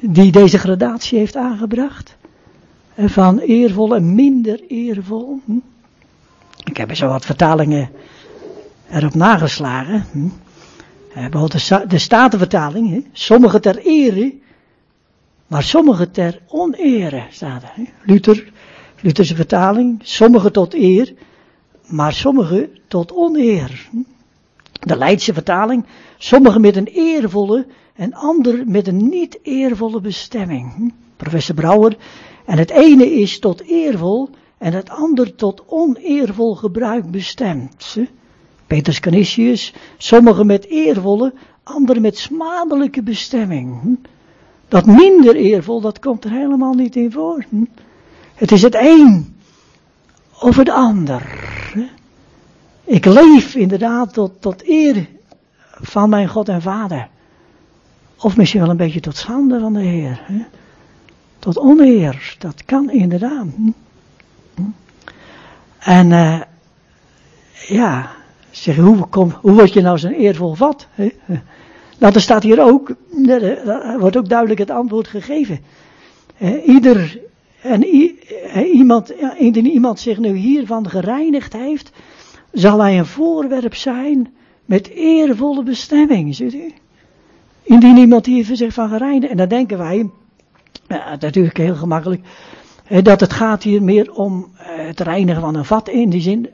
die 0.00 0.32
deze 0.32 0.58
gradatie 0.58 1.18
heeft 1.18 1.36
aangebracht? 1.36 2.16
Van 2.96 3.38
eervol 3.38 3.94
en 3.94 4.14
minder 4.14 4.60
eervol. 4.68 5.40
Hm? 5.44 5.52
Ik 6.64 6.76
heb 6.76 6.90
er 6.90 6.96
zo 6.96 7.08
wat 7.08 7.24
vertalingen 7.24 7.90
erop 8.90 9.14
nageslagen. 9.14 10.04
Hm? 10.12 10.28
Bijvoorbeeld 11.14 11.68
de, 11.68 11.84
de 11.86 11.98
Statenvertaling, 11.98 12.90
hè? 12.90 13.00
sommige 13.12 13.60
ter 13.60 13.78
ere, 13.78 14.34
maar 15.46 15.62
sommige 15.62 16.10
ter 16.10 16.40
onere 16.48 17.26
staat 17.30 17.62
er. 17.62 17.72
Hè? 17.74 17.84
Luther, 18.04 18.52
Lutherse 19.00 19.34
vertaling, 19.34 20.00
sommige 20.02 20.50
tot 20.50 20.74
eer, 20.74 21.14
maar 21.86 22.12
sommige 22.12 22.70
tot 22.88 23.12
oneer. 23.12 23.88
Hm? 23.90 23.96
De 24.80 24.96
Leidse 24.96 25.32
vertaling, 25.32 25.86
sommige 26.18 26.58
met 26.58 26.76
een 26.76 26.86
eervolle 26.86 27.66
en 27.94 28.14
ander 28.14 28.62
met 28.66 28.86
een 28.86 29.08
niet 29.08 29.38
eervolle 29.42 30.00
bestemming. 30.00 30.74
Hm? 30.74 30.88
Professor 31.16 31.54
Brouwer, 31.54 31.96
en 32.44 32.58
het 32.58 32.70
ene 32.70 33.12
is 33.12 33.38
tot 33.38 33.62
eervol 33.62 34.28
en 34.58 34.72
het 34.72 34.90
ander 34.90 35.34
tot 35.34 35.62
oneervol 35.66 36.54
gebruik 36.54 37.10
bestemd. 37.10 37.96
Petrus 38.70 39.00
Canisius, 39.00 39.74
sommigen 39.98 40.46
met 40.46 40.66
eervolle, 40.66 41.32
anderen 41.62 42.02
met 42.02 42.18
smadelijke 42.18 43.02
bestemming. 43.02 43.80
Hm? 43.80 43.94
Dat 44.68 44.86
minder 44.86 45.36
eervol, 45.36 45.80
dat 45.80 45.98
komt 45.98 46.24
er 46.24 46.30
helemaal 46.30 46.74
niet 46.74 46.96
in 46.96 47.12
voor. 47.12 47.44
Hm? 47.48 47.64
Het 48.34 48.52
is 48.52 48.62
het 48.62 48.74
een 48.74 49.36
of 50.40 50.56
het 50.56 50.68
ander. 50.68 51.22
Ik 52.84 53.04
leef 53.04 53.54
inderdaad 53.54 54.12
tot, 54.12 54.40
tot 54.40 54.68
eer 54.68 55.08
van 55.70 56.10
mijn 56.10 56.28
God 56.28 56.48
en 56.48 56.62
Vader. 56.62 57.08
Of 58.16 58.36
misschien 58.36 58.60
wel 58.60 58.70
een 58.70 58.76
beetje 58.76 59.00
tot 59.00 59.16
schande 59.16 59.60
van 59.60 59.72
de 59.72 59.80
Heer. 59.80 60.20
Tot 61.38 61.58
oneer, 61.58 62.36
dat 62.38 62.64
kan 62.64 62.90
inderdaad. 62.90 63.46
Hm? 64.54 64.62
En 65.78 66.10
uh, 66.10 66.40
ja, 67.68 68.18
Zeg, 68.50 68.76
hoe, 68.76 69.06
kom, 69.08 69.32
hoe 69.40 69.52
word 69.52 69.72
je 69.72 69.80
nou 69.80 69.98
zo'n 69.98 70.12
eervol 70.12 70.54
vat? 70.54 70.86
Nou, 71.98 72.14
er 72.14 72.20
staat 72.20 72.42
hier 72.42 72.62
ook, 72.62 72.94
er 73.26 73.98
wordt 73.98 74.16
ook 74.16 74.28
duidelijk 74.28 74.58
het 74.58 74.70
antwoord 74.70 75.08
gegeven. 75.08 75.60
Ieder, 76.66 77.20
en 77.62 77.84
iemand, 78.54 79.12
indien 79.36 79.66
iemand 79.66 80.00
zich 80.00 80.18
nu 80.18 80.36
hiervan 80.36 80.88
gereinigd 80.88 81.52
heeft, 81.52 81.90
zal 82.52 82.80
hij 82.80 82.98
een 82.98 83.06
voorwerp 83.06 83.74
zijn 83.74 84.34
met 84.64 84.88
eervolle 84.88 85.62
bestemming, 85.62 86.34
ziet 86.34 86.54
u? 86.54 86.72
Indien 87.62 87.96
iemand 87.96 88.26
hier 88.26 88.44
zich 88.52 88.72
van 88.72 88.88
gereinigd, 88.88 89.30
en 89.30 89.36
dan 89.36 89.48
denken 89.48 89.78
wij, 89.78 90.10
ja, 90.88 91.16
natuurlijk 91.20 91.56
heel 91.56 91.74
gemakkelijk, 91.74 92.22
dat 93.02 93.20
het 93.20 93.32
gaat 93.32 93.62
hier 93.62 93.82
meer 93.82 94.12
om 94.12 94.48
het 94.56 95.00
reinigen 95.00 95.40
van 95.40 95.54
een 95.54 95.64
vat 95.64 95.88
in 95.88 96.10
die 96.10 96.20
zin, 96.20 96.48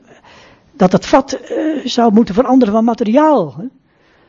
dat 0.77 0.91
het 0.91 1.05
vat 1.05 1.39
uh, 1.51 1.85
zou 1.85 2.13
moeten 2.13 2.35
veranderen 2.35 2.73
van 2.73 2.83
materiaal. 2.83 3.55
Hè? 3.57 3.65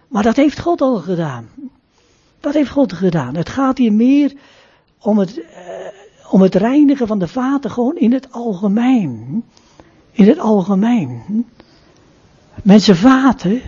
Maar 0.08 0.22
dat 0.22 0.36
heeft 0.36 0.60
God 0.60 0.80
al 0.80 0.96
gedaan. 0.96 1.48
Dat 2.40 2.54
heeft 2.54 2.70
God 2.70 2.92
gedaan. 2.92 3.36
Het 3.36 3.48
gaat 3.48 3.78
hier 3.78 3.92
meer 3.92 4.32
om 4.98 5.18
het, 5.18 5.38
uh, 5.38 5.44
om 6.30 6.40
het 6.42 6.54
reinigen 6.54 7.06
van 7.06 7.18
de 7.18 7.28
vaten 7.28 7.70
gewoon 7.70 7.96
in 7.96 8.12
het 8.12 8.32
algemeen. 8.32 9.44
In 10.10 10.28
het 10.28 10.38
algemeen. 10.38 11.46
Mensen 12.62 12.96
vaten, 12.96 13.60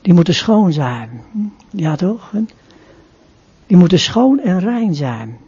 die 0.00 0.14
moeten 0.14 0.34
schoon 0.34 0.72
zijn. 0.72 1.22
Ja 1.70 1.96
toch? 1.96 2.32
Die 3.66 3.76
moeten 3.76 3.98
schoon 3.98 4.40
en 4.40 4.60
rein 4.60 4.94
zijn. 4.94 5.38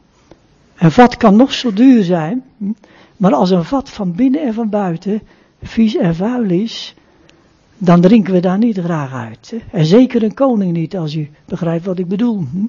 Een 0.77 0.91
vat 0.91 1.17
kan 1.17 1.37
nog 1.37 1.53
zo 1.53 1.73
duur 1.73 2.05
zijn, 2.05 2.45
maar 3.17 3.35
als 3.35 3.51
een 3.51 3.65
vat 3.65 3.91
van 3.91 4.15
binnen 4.15 4.43
en 4.43 4.55
van 4.55 4.69
buiten 4.69 5.23
vies 5.67 5.97
en 5.97 6.15
vuil 6.15 6.51
is, 6.51 6.95
dan 7.79 8.01
drinken 8.01 8.33
we 8.33 8.41
daar 8.41 8.59
niet 8.59 8.79
graag 8.79 9.13
uit. 9.13 9.55
En 9.71 9.87
zeker 9.87 10.23
een 10.23 10.35
koning 10.35 10.73
niet, 10.73 10.97
als 10.97 11.15
u 11.15 11.31
begrijpt 11.45 11.85
wat 11.85 11.99
ik 11.99 12.09
bedoel. 12.09 12.45
Hm? 12.53 12.67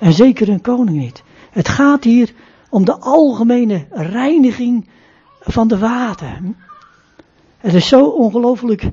En 0.00 0.12
zeker 0.12 0.48
een 0.48 0.60
koning 0.60 0.98
niet. 0.98 1.22
Het 1.50 1.68
gaat 1.68 2.04
hier 2.04 2.32
om 2.70 2.84
de 2.84 2.98
algemene 2.98 3.86
reiniging 3.90 4.88
van 5.40 5.68
de 5.68 5.78
water. 5.78 6.36
Hm? 6.36 6.50
Het 7.58 7.74
is 7.74 7.88
zo 7.88 8.04
ongelooflijk 8.04 8.88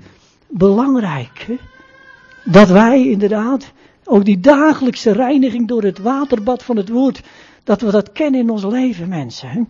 belangrijk 0.47 1.47
dat 2.43 2.69
wij 2.69 3.07
inderdaad 3.07 3.71
ook 4.03 4.25
die 4.25 4.39
dagelijkse 4.39 5.11
reiniging 5.11 5.67
door 5.67 5.83
het 5.83 5.99
waterbad 5.99 6.63
van 6.63 6.77
het 6.77 6.89
woord, 6.89 7.21
dat 7.63 7.81
we 7.81 7.91
dat 7.91 8.11
kennen 8.11 8.39
in 8.39 8.49
ons 8.49 8.63
leven, 8.63 9.07
mensen. 9.07 9.49
Hè? 9.49 9.61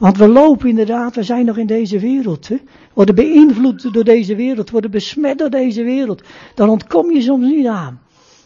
Want 0.00 0.16
we 0.16 0.28
lopen 0.28 0.68
inderdaad, 0.68 1.14
we 1.14 1.22
zijn 1.22 1.44
nog 1.44 1.56
in 1.56 1.66
deze 1.66 1.98
wereld. 1.98 2.48
Hè? 2.48 2.56
Worden 2.92 3.14
beïnvloed 3.14 3.92
door 3.92 4.04
deze 4.04 4.34
wereld, 4.34 4.70
worden 4.70 4.90
besmet 4.90 5.38
door 5.38 5.50
deze 5.50 5.82
wereld. 5.82 6.22
Dan 6.54 6.68
ontkom 6.68 7.10
je 7.10 7.20
soms 7.20 7.44
niet 7.44 7.66
aan. 7.66 8.00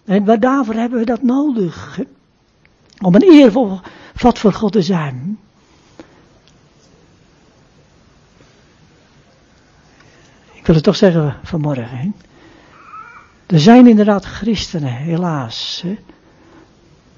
En 0.04 0.40
daarvoor 0.40 0.74
hebben 0.74 0.98
we 0.98 1.04
dat 1.04 1.22
nodig. 1.22 2.00
Om 3.00 3.14
een 3.14 3.22
eervol 3.22 3.80
vat 4.14 4.38
voor 4.38 4.52
God 4.52 4.72
te 4.72 4.82
zijn. 4.82 5.38
Ik 10.52 10.66
wil 10.66 10.74
het 10.74 10.84
toch 10.84 10.96
zeggen 10.96 11.36
vanmorgen. 11.42 11.98
Hè? 11.98 12.10
Er 13.46 13.60
zijn 13.60 13.86
inderdaad 13.86 14.24
christenen, 14.24 14.92
helaas. 14.92 15.82
Hè? 15.86 15.98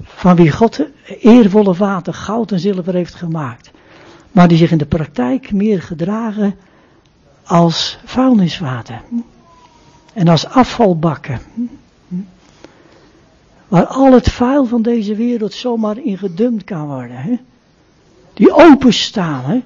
Van 0.02 0.36
wie 0.36 0.50
God 0.50 0.86
eervolle 1.20 1.74
vaten 1.74 2.14
goud 2.14 2.52
en 2.52 2.60
zilver 2.60 2.94
heeft 2.94 3.14
gemaakt 3.14 3.74
maar 4.36 4.48
die 4.48 4.58
zich 4.58 4.70
in 4.70 4.78
de 4.78 4.86
praktijk 4.86 5.52
meer 5.52 5.82
gedragen 5.82 6.54
als 7.44 7.98
vuilnisvaten 8.04 9.00
en 10.12 10.28
als 10.28 10.46
afvalbakken. 10.46 11.40
Waar 13.68 13.86
al 13.86 14.12
het 14.12 14.30
vuil 14.30 14.66
van 14.66 14.82
deze 14.82 15.14
wereld 15.14 15.52
zomaar 15.52 15.98
in 15.98 16.18
gedumpt 16.18 16.64
kan 16.64 16.86
worden. 16.86 17.16
Hè? 17.16 17.38
Die 18.34 18.52
openstaan 18.52 19.44
hè? 19.44 19.62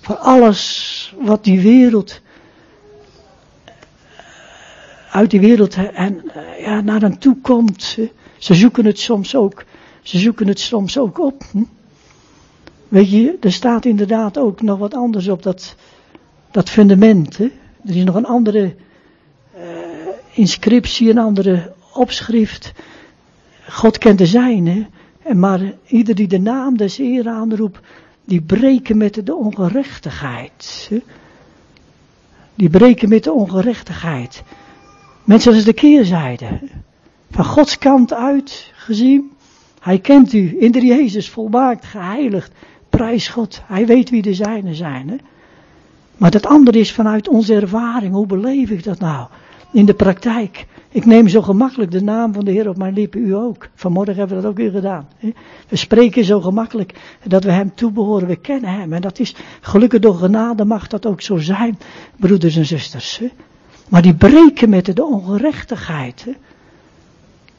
voor 0.00 0.16
alles 0.16 1.14
wat 1.20 1.44
die 1.44 1.60
wereld 1.60 2.20
uit 5.10 5.30
die 5.30 5.40
wereld 5.40 5.74
en 5.94 6.30
ja, 6.58 6.80
naar 6.80 7.00
hen 7.00 7.18
toe 7.18 7.36
komt. 7.42 7.98
Ze 8.38 8.54
zoeken 8.54 8.84
het 8.84 8.98
soms 8.98 9.34
ook. 9.34 9.64
Ze 10.02 10.18
zoeken 10.18 10.46
het 10.46 10.60
soms 10.60 10.98
ook 10.98 11.18
op. 11.18 11.44
Hm? 11.50 11.62
Weet 12.88 13.10
je, 13.10 13.36
er 13.40 13.52
staat 13.52 13.84
inderdaad 13.84 14.38
ook 14.38 14.62
nog 14.62 14.78
wat 14.78 14.94
anders 14.94 15.28
op 15.28 15.42
dat, 15.42 15.74
dat 16.50 16.70
fundament. 16.70 17.36
Hè? 17.36 17.44
Er 17.84 17.96
is 17.96 18.04
nog 18.04 18.14
een 18.14 18.26
andere 18.26 18.74
uh, 19.56 19.62
inscriptie, 20.32 21.10
een 21.10 21.18
andere 21.18 21.72
opschrift. 21.92 22.72
God 23.68 23.98
kent 23.98 24.18
de 24.18 24.26
zijne. 24.26 24.86
En 25.22 25.38
maar 25.38 25.72
ieder 25.86 26.14
die 26.14 26.26
de 26.26 26.38
naam 26.38 26.76
des 26.76 26.96
Heer 26.96 27.28
aanroept, 27.28 27.78
die 28.24 28.42
breken 28.42 28.96
met 28.96 29.26
de 29.26 29.34
ongerechtigheid. 29.34 30.90
Die 32.54 32.70
breken 32.70 33.08
met 33.08 33.24
de 33.24 33.32
ongerechtigheid. 33.32 34.42
Mensen, 35.24 35.50
dat 35.50 35.60
is 35.60 35.66
de 35.66 35.72
keerzijde. 35.72 36.58
Van 37.30 37.44
Gods 37.44 37.78
kant 37.78 38.12
uit 38.12 38.72
gezien. 38.74 39.32
Hij 39.80 39.98
kent 39.98 40.32
u 40.32 40.56
in 40.58 40.72
de 40.72 40.86
Jezus 40.86 41.30
volmaakt, 41.30 41.84
geheiligd, 41.84 42.52
Prijs 42.96 43.28
God, 43.28 43.62
hij 43.66 43.86
weet 43.86 44.10
wie 44.10 44.22
de 44.22 44.34
zijnen 44.34 44.74
zijn. 44.74 45.08
Hè? 45.08 45.16
Maar 46.16 46.30
dat 46.30 46.46
andere 46.46 46.78
is 46.78 46.92
vanuit 46.92 47.28
onze 47.28 47.54
ervaring. 47.54 48.12
Hoe 48.12 48.26
beleef 48.26 48.70
ik 48.70 48.84
dat 48.84 48.98
nou? 48.98 49.28
In 49.72 49.86
de 49.86 49.94
praktijk. 49.94 50.66
Ik 50.88 51.04
neem 51.04 51.28
zo 51.28 51.42
gemakkelijk 51.42 51.90
de 51.90 52.02
naam 52.02 52.32
van 52.32 52.44
de 52.44 52.50
Heer 52.50 52.68
op 52.68 52.76
mijn 52.76 52.94
lippen, 52.94 53.26
u 53.26 53.34
ook. 53.34 53.68
Vanmorgen 53.74 54.14
hebben 54.14 54.36
we 54.36 54.42
dat 54.42 54.50
ook 54.50 54.56
weer 54.56 54.70
gedaan. 54.70 55.08
Hè? 55.16 55.32
We 55.68 55.76
spreken 55.76 56.24
zo 56.24 56.40
gemakkelijk 56.40 57.18
dat 57.24 57.44
we 57.44 57.50
Hem 57.50 57.74
toebehoren, 57.74 58.28
we 58.28 58.36
kennen 58.36 58.70
Hem. 58.70 58.92
En 58.92 59.00
dat 59.00 59.18
is, 59.18 59.34
gelukkig 59.60 60.00
door 60.00 60.14
genade 60.14 60.64
mag 60.64 60.86
dat 60.86 61.06
ook 61.06 61.20
zo 61.20 61.36
zijn, 61.36 61.78
broeders 62.16 62.56
en 62.56 62.66
zusters. 62.66 63.18
Hè? 63.18 63.28
Maar 63.88 64.02
die 64.02 64.14
breken 64.14 64.68
met 64.68 64.96
de 64.96 65.04
ongerechtigheid. 65.04 66.24
Hè? 66.24 66.32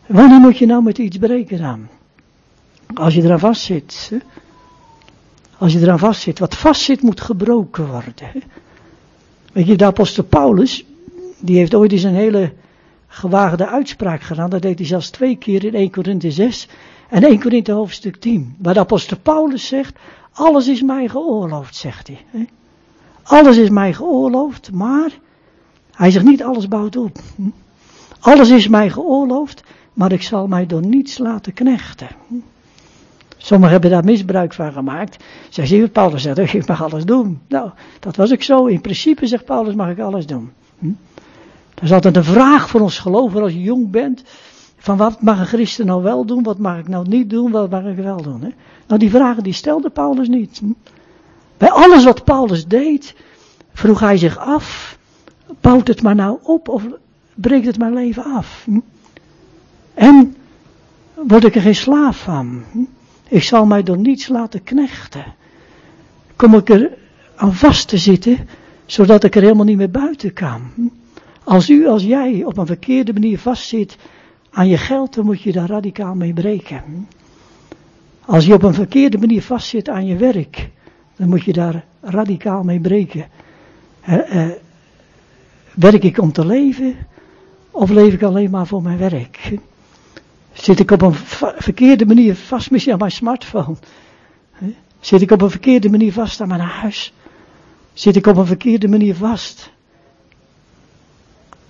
Wanneer 0.06 0.40
moet 0.40 0.58
je 0.58 0.66
nou 0.66 0.84
met 0.84 0.98
iets 0.98 1.18
breken 1.18 1.58
dan? 1.58 1.88
Als 2.94 3.14
je 3.14 3.22
eraan 3.24 3.40
vast 3.40 3.62
zit. 3.62 4.12
Als 5.58 5.74
je 5.74 5.80
eraan 5.80 6.00
vastzit. 6.00 6.40
Wat 6.40 6.56
vastzit 6.56 7.02
moet 7.02 7.22
gebroken 7.22 7.88
worden. 7.88 8.44
Weet 9.54 9.68
je, 9.68 9.76
de 9.76 9.86
apostel 9.86 10.24
Paulus, 10.24 10.86
die 11.40 11.58
heeft 11.58 11.76
ooit 11.76 11.92
eens 11.92 12.04
een 12.04 12.16
hele 12.16 12.54
gewaagde 13.08 13.68
uitspraak 13.68 14.22
gedaan. 14.22 14.50
Dat 14.50 14.62
deed 14.62 14.78
hij 14.78 14.88
zelfs 14.88 15.10
twee 15.10 15.36
keer 15.36 15.64
in 15.64 15.74
1 15.74 15.92
Korinthe 15.92 16.32
6 16.32 16.68
en 17.10 17.24
1 17.24 17.40
Korinthe 17.40 17.72
hoofdstuk 17.72 18.16
10. 18.16 18.56
Waar 18.58 18.74
de 18.74 18.80
apostel 18.80 19.18
Paulus 19.18 19.68
zegt, 19.68 19.98
alles 20.32 20.68
is 20.68 20.82
mij 20.82 21.08
geoorloofd, 21.08 21.76
zegt 21.76 22.08
hij. 22.08 22.50
Alles 23.24 23.58
is 23.58 23.70
mij 23.70 23.94
geoorloofd, 23.94 24.72
maar 24.72 25.12
hij 25.92 26.12
zegt 26.12 26.26
niet 26.26 26.44
alles 26.44 26.68
bouwt 26.68 26.96
op. 26.96 27.20
Alles 28.20 28.50
is 28.50 28.68
mij 28.68 28.90
geoorloofd, 28.90 29.64
maar 29.94 30.12
ik 30.12 30.22
zal 30.22 30.48
mij 30.48 30.66
door 30.66 30.86
niets 30.86 31.18
laten 31.18 31.54
knechten. 31.54 32.08
Sommigen 33.38 33.72
hebben 33.72 33.92
daar 33.92 34.04
misbruik 34.04 34.54
van 34.54 34.72
gemaakt. 34.72 35.24
Zij 35.50 35.66
zeggen, 35.66 35.92
Paulus 35.92 36.22
zegt, 36.22 36.54
ik 36.54 36.68
mag 36.68 36.84
alles 36.84 37.06
doen. 37.06 37.42
Nou, 37.48 37.70
dat 38.00 38.16
was 38.16 38.32
ik 38.32 38.44
zo. 38.44 38.66
In 38.66 38.82
principe, 38.82 39.28
zegt 39.28 39.46
Paulus, 39.46 39.74
mag 39.74 39.90
ik 39.90 40.00
alles 40.00 40.26
doen. 40.26 40.52
Hm? 40.80 40.92
Dat 41.74 41.84
is 41.84 41.92
altijd 41.92 42.16
een 42.16 42.24
vraag 42.24 42.70
voor 42.70 42.82
ons 42.82 43.00
geloven 43.00 43.42
als 43.42 43.52
je 43.52 43.62
jong 43.62 43.92
bent. 43.92 44.24
Van 44.78 44.98
wat 44.98 45.22
mag 45.22 45.40
een 45.40 45.46
christen 45.46 45.86
nou 45.86 46.04
wel 46.04 46.26
doen, 46.26 46.44
wat 46.44 46.58
mag 46.58 46.78
ik 46.78 46.88
nou 46.88 47.08
niet 47.08 47.30
doen, 47.30 47.52
wat 47.52 47.70
mag 47.70 47.84
ik 47.84 47.96
wel 47.96 48.22
doen. 48.22 48.42
Hè? 48.42 48.50
Nou, 48.88 49.00
die 49.00 49.10
vragen 49.10 49.44
die 49.44 49.54
stelde 49.54 49.90
Paulus 49.90 50.28
niet. 50.28 50.58
Hm? 50.58 50.72
Bij 51.58 51.72
alles 51.72 52.04
wat 52.04 52.24
Paulus 52.24 52.68
deed, 52.68 53.16
vroeg 53.74 54.00
hij 54.00 54.18
zich 54.18 54.38
af, 54.38 54.98
bouwt 55.62 55.88
het 55.88 56.02
maar 56.02 56.16
nou 56.16 56.38
op 56.44 56.70
of 56.70 56.84
breekt 57.34 57.66
het 57.66 57.78
mijn 57.78 57.94
leven 57.94 58.24
af? 58.24 58.62
Hm? 58.66 58.80
En 59.94 60.36
word 61.14 61.44
ik 61.44 61.56
er 61.56 61.62
geen 61.62 61.76
slaaf 61.76 62.18
van? 62.18 62.64
Ik 63.28 63.44
zal 63.44 63.66
mij 63.66 63.84
door 63.84 63.98
niets 63.98 64.28
laten 64.28 64.64
knechten. 64.64 65.26
Kom 66.36 66.54
ik 66.56 66.70
er 66.70 66.98
aan 67.36 67.54
vast 67.54 67.88
te 67.88 67.98
zitten, 67.98 68.48
zodat 68.86 69.24
ik 69.24 69.36
er 69.36 69.42
helemaal 69.42 69.66
niet 69.66 69.78
meer 69.78 69.92
buiten 69.92 70.34
kan. 70.34 70.62
Als 71.44 71.70
u, 71.70 71.88
als 71.88 72.04
jij 72.04 72.44
op 72.44 72.58
een 72.58 72.66
verkeerde 72.66 73.14
manier 73.14 73.40
vastzit 73.40 73.98
aan 74.52 74.68
je 74.68 74.78
geld, 74.78 75.14
dan 75.14 75.26
moet 75.26 75.42
je 75.42 75.52
daar 75.52 75.70
radicaal 75.70 76.16
mee 76.16 76.34
breken. 76.34 77.08
Als 78.26 78.46
je 78.46 78.54
op 78.54 78.64
een 78.64 78.74
verkeerde 78.74 79.18
manier 79.18 79.42
vastzit 79.42 79.90
aan 79.90 80.06
je 80.06 80.16
werk, 80.16 80.70
dan 81.16 81.30
moet 81.30 81.44
je 81.44 81.54
daar 81.54 81.86
radicaal 82.02 82.64
mee 82.64 82.80
breken. 82.80 83.26
Eh, 84.02 84.50
werk 85.74 86.04
ik 86.04 86.18
om 86.18 86.32
te 86.32 86.46
leven, 86.46 86.96
of 87.72 87.90
leef 87.90 88.14
ik 88.14 88.24
alleen 88.24 88.50
maar 88.50 88.68
voor 88.68 88.82
mijn 88.82 88.98
werk? 88.98 89.58
Zit 90.56 90.80
ik 90.80 90.92
op 90.92 91.02
een 91.02 91.14
verkeerde 91.58 92.06
manier 92.06 92.36
vast 92.36 92.72
misschien 92.72 92.94
aan 92.94 93.00
mijn 93.00 93.12
smartphone? 93.12 93.76
Zit 95.00 95.22
ik 95.22 95.32
op 95.32 95.42
een 95.42 95.50
verkeerde 95.50 95.90
manier 95.90 96.14
vast 96.14 96.42
aan 96.42 96.48
mijn 96.48 96.60
huis? 96.60 97.14
Zit 97.94 98.16
ik 98.16 98.28
op 98.28 98.38
een 98.38 98.46
verkeerde 98.46 98.88
manier 98.88 99.16
vast 99.16 99.72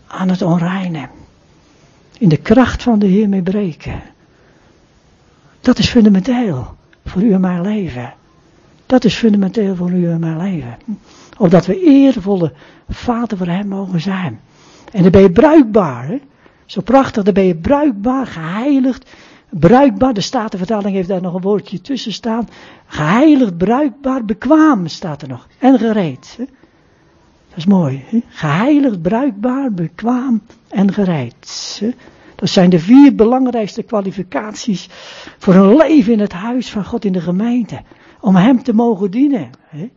aan 0.08 0.30
het 0.30 0.41
onreine? 0.41 1.10
In 2.17 2.30
de 2.30 2.38
kracht 2.38 2.84
van 2.84 3.00
de 3.00 3.06
Heer 3.06 3.30
mee 3.30 3.41
breken. 3.41 4.02
Dat 5.62 5.78
is 5.78 5.89
fundamenteel 5.89 6.76
voor 7.06 7.21
u 7.21 7.34
en 7.34 7.41
mijn 7.41 7.62
leven. 7.62 8.13
Dat 8.86 9.04
is 9.04 9.15
fundamenteel 9.15 9.76
voor 9.76 9.91
u 9.91 10.10
en 10.10 10.19
mijn 10.19 10.38
leven. 10.38 10.78
Opdat 11.38 11.65
we 11.65 11.80
eervolle 11.80 12.54
vader 12.89 13.38
voor 13.38 13.48
hem 13.48 13.67
mogen 13.67 14.02
zijn. 14.02 14.39
En 14.91 15.02
dan 15.02 15.12
ben 15.12 15.21
je 15.21 15.32
bruikbaar. 15.32 16.19
Zo 16.65 16.82
prachtig, 16.82 17.23
dan 17.23 17.34
ben 17.34 17.45
je 17.45 17.56
bruikbaar, 17.56 18.28
geheiligd, 18.28 19.10
bruikbaar. 19.49 20.13
De 20.13 20.21
Statenvertaling 20.21 20.95
heeft 20.95 21.08
daar 21.08 21.21
nog 21.21 21.34
een 21.34 21.41
woordje 21.41 21.82
tussen 21.82 22.13
staan. 22.13 22.47
Geheiligd, 22.86 23.58
bruikbaar, 23.58 24.25
bekwaam 24.25 24.88
staat 24.88 25.21
er 25.21 25.28
nog. 25.28 25.47
En 25.60 25.80
gereed. 25.80 26.36
Hè? 26.38 26.45
Dat 27.49 27.58
is 27.58 27.65
mooi. 27.65 28.04
Hè? 28.06 28.19
Geheiligd, 28.28 29.01
bruikbaar, 29.01 29.71
bekwaam 29.71 30.41
en 30.67 30.93
gereed. 30.93 31.78
Hè? 31.80 31.89
Dat 32.36 32.49
zijn 32.49 32.69
de 32.69 32.80
vier 32.80 33.15
belangrijkste 33.15 33.84
kwalificaties 33.84 34.89
voor 35.38 35.56
een 35.56 35.75
leven 35.75 36.13
in 36.13 36.19
het 36.19 36.34
huis 36.34 36.69
van 36.69 36.86
God 36.86 37.06
in 37.06 37.13
de 37.13 37.21
gemeente. 37.21 37.82
Om 38.19 38.36
Hem 38.36 38.63
te 38.63 38.73
mogen 38.73 39.11
dienen. 39.11 39.49
Hè? 39.68 39.89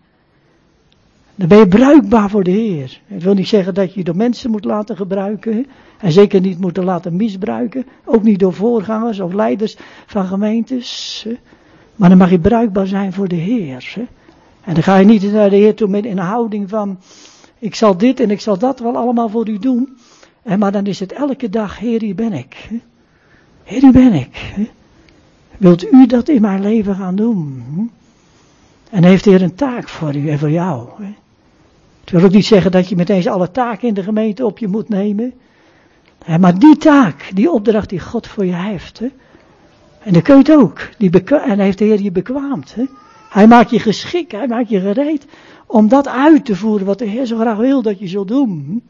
Dan 1.34 1.48
ben 1.48 1.58
je 1.58 1.68
bruikbaar 1.68 2.30
voor 2.30 2.44
de 2.44 2.50
Heer. 2.50 3.00
Ik 3.06 3.22
wil 3.22 3.34
niet 3.34 3.48
zeggen 3.48 3.74
dat 3.74 3.94
je 3.94 4.04
door 4.04 4.16
mensen 4.16 4.50
moet 4.50 4.64
laten 4.64 4.96
gebruiken. 4.96 5.66
En 5.98 6.12
zeker 6.12 6.40
niet 6.40 6.60
moeten 6.60 6.84
laten 6.84 7.16
misbruiken. 7.16 7.86
Ook 8.04 8.22
niet 8.22 8.38
door 8.38 8.54
voorgangers 8.54 9.20
of 9.20 9.32
leiders 9.32 9.76
van 10.06 10.26
gemeentes. 10.26 11.26
Maar 11.96 12.08
dan 12.08 12.18
mag 12.18 12.30
je 12.30 12.38
bruikbaar 12.38 12.86
zijn 12.86 13.12
voor 13.12 13.28
de 13.28 13.36
Heer. 13.36 13.94
En 14.64 14.74
dan 14.74 14.82
ga 14.82 14.96
je 14.96 15.04
niet 15.04 15.32
naar 15.32 15.50
de 15.50 15.56
Heer 15.56 15.74
toe 15.74 15.88
met 15.88 16.04
een 16.04 16.18
houding 16.18 16.68
van. 16.68 16.98
Ik 17.58 17.74
zal 17.74 17.96
dit 17.96 18.20
en 18.20 18.30
ik 18.30 18.40
zal 18.40 18.58
dat 18.58 18.80
wel 18.80 18.96
allemaal 18.96 19.28
voor 19.28 19.48
u 19.48 19.58
doen. 19.58 19.98
En 20.42 20.58
maar 20.58 20.72
dan 20.72 20.86
is 20.86 21.00
het 21.00 21.12
elke 21.12 21.48
dag, 21.48 21.78
Heer, 21.78 22.00
hier 22.00 22.14
ben 22.14 22.32
ik. 22.32 22.68
Heer, 23.62 23.80
hier 23.80 23.92
ben 23.92 24.12
ik. 24.12 24.54
Wilt 25.56 25.92
u 25.92 26.06
dat 26.06 26.28
in 26.28 26.40
mijn 26.40 26.60
leven 26.60 26.94
gaan 26.94 27.16
doen? 27.16 27.62
En 28.90 29.04
heeft 29.04 29.24
de 29.24 29.30
Heer 29.30 29.42
een 29.42 29.54
taak 29.54 29.88
voor 29.88 30.16
u 30.16 30.30
en 30.30 30.38
voor 30.38 30.50
jou. 30.50 30.88
Het 32.00 32.10
wil 32.10 32.22
ook 32.22 32.32
niet 32.32 32.46
zeggen 32.46 32.70
dat 32.70 32.88
je 32.88 32.96
meteen 32.96 33.28
alle 33.28 33.50
taken 33.50 33.88
in 33.88 33.94
de 33.94 34.02
gemeente 34.02 34.46
op 34.46 34.58
je 34.58 34.68
moet 34.68 34.88
nemen. 34.88 35.32
Maar 36.36 36.58
die 36.58 36.76
taak, 36.76 37.30
die 37.34 37.50
opdracht 37.50 37.88
die 37.88 38.00
God 38.00 38.26
voor 38.26 38.44
je 38.44 38.54
heeft. 38.54 39.00
En 40.02 40.12
dan 40.12 40.22
kun 40.22 40.58
ook. 40.58 40.88
Die 40.98 41.24
en 41.24 41.58
heeft 41.58 41.78
de 41.78 41.84
Heer 41.84 42.02
je 42.02 42.12
bekwaamd. 42.12 42.76
Hij 43.28 43.46
maakt 43.46 43.70
je 43.70 43.80
geschikt, 43.80 44.32
hij 44.32 44.46
maakt 44.46 44.68
je 44.68 44.80
gereed 44.80 45.26
om 45.66 45.88
dat 45.88 46.08
uit 46.08 46.44
te 46.44 46.56
voeren 46.56 46.86
wat 46.86 46.98
de 46.98 47.04
Heer 47.04 47.26
zo 47.26 47.38
graag 47.38 47.56
wil 47.56 47.82
dat 47.82 47.98
je 47.98 48.08
zult 48.08 48.28
doen. 48.28 48.82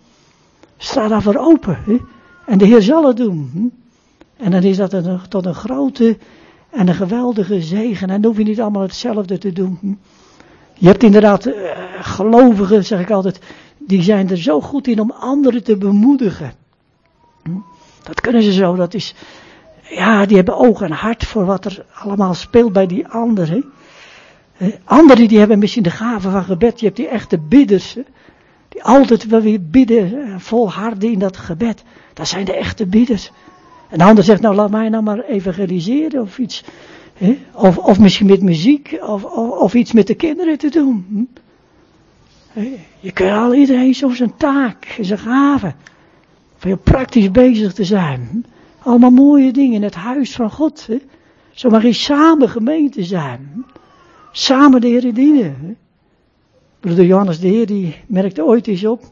Sta 0.77 1.09
daarvoor 1.09 1.37
open. 1.37 1.79
En 2.47 2.59
de 2.59 2.65
Heer 2.65 2.83
zal 2.83 3.07
het 3.07 3.17
doen. 3.17 3.73
En 4.37 4.51
dan 4.51 4.63
is 4.63 4.77
dat 4.77 4.93
een, 4.93 5.21
tot 5.29 5.47
een 5.47 5.55
grote 5.55 6.17
en 6.71 6.89
een 6.89 6.95
geweldige 6.95 7.63
zegen. 7.63 8.11
En 8.11 8.21
dan 8.21 8.31
hoef 8.31 8.39
je 8.39 8.49
niet 8.49 8.61
allemaal 8.61 8.83
hetzelfde 8.83 9.39
te 9.39 9.53
doen. 9.53 9.99
Je 10.75 10.87
hebt 10.87 11.03
inderdaad 11.03 11.47
uh, 11.47 11.55
gelovigen, 12.01 12.85
zeg 12.85 13.01
ik 13.01 13.11
altijd, 13.11 13.41
die 13.79 14.03
zijn 14.03 14.31
er 14.31 14.39
zo 14.39 14.61
goed 14.61 14.87
in 14.87 15.01
om 15.01 15.11
anderen 15.11 15.65
te 15.65 15.77
bemoedigen. 15.77 16.53
Dat 18.03 18.21
kunnen 18.21 18.43
ze 18.43 18.53
zo, 18.53 18.75
dat 18.75 18.95
is, 18.95 19.15
ja, 19.83 20.27
die 20.27 20.37
hebben 20.37 20.57
oog 20.57 20.81
en 20.81 20.93
hart 20.93 21.25
voor 21.25 21.45
wat 21.45 21.65
er 21.65 21.85
allemaal 21.95 22.35
speelt 22.35 22.73
bij 22.73 22.87
die 22.87 23.09
anderen. 23.09 23.65
Anderen 24.85 25.29
die 25.29 25.39
hebben 25.39 25.59
misschien 25.59 25.83
de 25.83 25.91
gave 25.91 26.31
van 26.31 26.45
gebed, 26.45 26.81
je 26.81 26.87
hebt 26.87 26.97
die 26.97 27.09
echte 27.09 27.39
bidders, 27.39 27.97
die 28.69 28.85
altijd 28.85 29.27
wel 29.27 29.41
weer 29.41 29.63
bidden, 29.63 30.41
volharden 30.41 31.13
in 31.13 31.19
dat 31.19 31.37
gebed. 31.37 31.83
Dat 32.15 32.29
zijn 32.29 32.45
de 32.45 32.57
echte 32.57 32.87
bidders. 32.87 33.31
En 33.89 33.99
de 33.99 34.05
ander 34.05 34.25
zegt, 34.25 34.41
nou 34.41 34.55
laat 34.55 34.71
mij 34.71 34.89
nou 34.89 35.03
maar 35.03 35.25
evangeliseren 35.25 36.21
of 36.21 36.39
iets. 36.39 36.65
Hè? 37.15 37.39
Of, 37.53 37.79
of 37.79 37.99
misschien 37.99 38.27
met 38.27 38.43
muziek, 38.43 38.99
of, 39.01 39.25
of, 39.25 39.51
of, 39.51 39.75
iets 39.75 39.93
met 39.93 40.07
de 40.07 40.15
kinderen 40.15 40.59
te 40.59 40.69
doen. 40.69 41.29
Hm? 42.53 42.61
Je 43.01 43.13
kunt 43.13 43.31
al 43.31 43.55
iedereen 43.55 43.95
zo 43.95 44.11
zijn 44.11 44.37
taak, 44.37 44.97
zijn 45.01 45.19
gave. 45.19 45.75
Je 46.61 46.77
praktisch 46.77 47.31
bezig 47.31 47.73
te 47.73 47.85
zijn. 47.85 48.45
Allemaal 48.79 49.11
mooie 49.11 49.53
dingen 49.53 49.75
in 49.75 49.83
het 49.83 49.95
huis 49.95 50.35
van 50.35 50.51
God. 50.51 50.87
Hè? 50.87 50.99
Zo 51.51 51.71
mag 51.71 51.83
je 51.83 51.93
samen 51.93 52.49
gemeente 52.49 53.05
zijn. 53.05 53.65
Samen 54.33 54.81
de 54.81 54.87
Heer 54.87 55.15
dienen. 55.15 55.77
Broeder 56.81 57.05
Johannes 57.05 57.41
de 57.41 57.49
Heer 57.49 57.67
die 57.67 57.97
merkte 58.07 58.45
ooit 58.45 58.67
eens 58.67 58.85
op. 58.85 59.03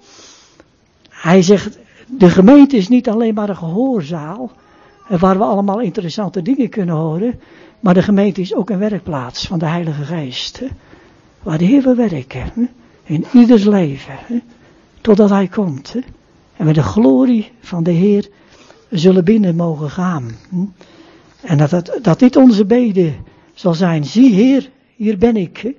Hij 1.09 1.42
zegt, 1.42 1.78
de 2.07 2.30
gemeente 2.30 2.76
is 2.76 2.88
niet 2.88 3.09
alleen 3.09 3.34
maar 3.34 3.49
een 3.49 3.57
gehoorzaal. 3.57 4.51
Waar 5.09 5.38
we 5.38 5.44
allemaal 5.44 5.80
interessante 5.80 6.42
dingen 6.42 6.68
kunnen 6.68 6.94
horen. 6.94 7.40
Maar 7.80 7.94
de 7.94 8.03
gemeente 8.03 8.40
is 8.40 8.55
ook 8.55 8.70
een 8.70 8.78
werkplaats 8.78 9.47
van 9.47 9.59
de 9.59 9.66
Heilige 9.66 10.05
Geest. 10.05 10.59
Hè? 10.59 10.66
Waar 11.42 11.59
de 11.59 11.64
Heer 11.64 11.82
wil 11.82 11.97
werken. 11.97 12.42
Hè? 12.55 12.62
In 13.03 13.24
ieders 13.32 13.64
leven. 13.64 14.42
Totdat 15.01 15.30
Hij 15.30 15.47
komt. 15.47 15.94
En 16.57 16.64
met 16.64 16.74
de 16.74 16.82
glorie 16.82 17.52
van 17.61 17.82
de 17.82 17.90
Heer 17.90 18.28
zullen 18.90 19.24
binnen 19.24 19.57
mogen 19.57 19.90
gaan. 19.90 20.30
Hm? 20.48 20.64
En 21.42 21.59
dat, 21.59 21.70
dat, 21.70 21.98
dat 22.02 22.18
dit 22.18 22.36
onze 22.36 22.64
bede 22.64 23.12
zal 23.54 23.74
zijn. 23.74 24.04
Zie 24.04 24.34
Heer, 24.34 24.70
hier 24.96 25.18
ben 25.18 25.36
ik. 25.36 25.74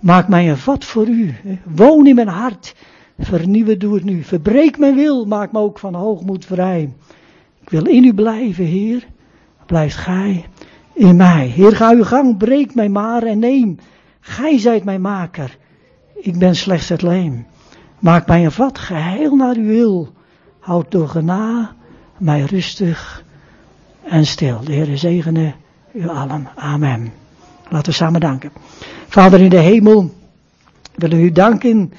Maak 0.00 0.28
mij 0.28 0.50
een 0.50 0.58
vat 0.58 0.84
voor 0.84 1.06
u. 1.06 1.34
Woon 1.74 2.06
in 2.06 2.14
mijn 2.14 2.28
hart. 2.28 2.74
Vernieuwen 3.18 3.78
doe 3.78 3.94
het 3.94 4.04
nu. 4.04 4.22
Verbreek 4.22 4.78
mijn 4.78 4.94
wil. 4.94 5.24
Maak 5.24 5.52
me 5.52 5.58
ook 5.58 5.78
van 5.78 5.94
hoogmoed 5.94 6.44
vrij. 6.44 6.92
Ik 7.60 7.70
wil 7.70 7.86
in 7.86 8.04
u 8.04 8.14
blijven, 8.14 8.64
Heer. 8.64 9.06
Blijft 9.66 9.96
gij 9.96 10.44
in 10.92 11.16
mij. 11.16 11.46
Heer, 11.46 11.76
ga 11.76 11.90
uw 11.90 12.04
gang. 12.04 12.36
Breek 12.36 12.74
mij 12.74 12.88
maar 12.88 13.22
en 13.22 13.38
neem. 13.38 13.78
Gij 14.20 14.58
zijt 14.58 14.84
mijn 14.84 15.00
maker. 15.00 15.58
Ik 16.14 16.38
ben 16.38 16.56
slechts 16.56 16.88
het 16.88 17.02
leem. 17.02 17.46
Maak 17.98 18.26
mij 18.26 18.44
een 18.44 18.52
vat 18.52 18.78
geheel 18.78 19.36
naar 19.36 19.56
uw 19.56 19.66
wil. 19.66 20.08
Houd 20.58 20.90
toch 20.90 21.22
na 21.22 21.74
mij 22.18 22.40
rustig 22.40 23.24
en 24.02 24.26
stil. 24.26 24.60
De 24.64 24.72
Heer 24.72 24.98
zegene 24.98 25.54
u 25.92 26.08
allen. 26.08 26.48
Amen. 26.54 27.12
Laten 27.68 27.90
we 27.90 27.96
samen 27.96 28.20
danken. 28.20 28.52
Vader 29.08 29.40
in 29.40 29.50
de 29.50 29.58
hemel, 29.58 30.10
willen 30.94 31.20
u 31.20 31.32
danken 31.32 31.92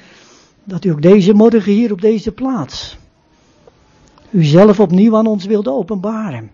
dat 0.64 0.84
u 0.84 0.90
ook 0.90 1.02
deze 1.02 1.32
morgen 1.32 1.72
hier 1.72 1.92
op 1.92 2.00
deze 2.00 2.32
plaats 2.32 2.98
u 4.30 4.44
zelf 4.44 4.80
opnieuw 4.80 5.16
aan 5.16 5.26
ons 5.26 5.44
wilde 5.44 5.70
openbaren. 5.70 6.50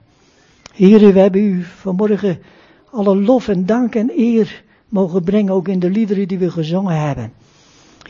Heer, 0.75 1.13
we 1.13 1.19
hebben 1.19 1.41
u 1.41 1.63
vanmorgen 1.63 2.39
alle 2.91 3.17
lof 3.17 3.49
en 3.49 3.67
dank 3.67 3.95
en 3.95 4.11
eer 4.17 4.63
mogen 4.89 5.23
brengen, 5.23 5.53
ook 5.53 5.69
in 5.69 5.79
de 5.79 5.91
liederen 5.91 6.29
die 6.29 6.39
we 6.39 6.51
gezongen 6.51 7.07
hebben. 7.07 7.33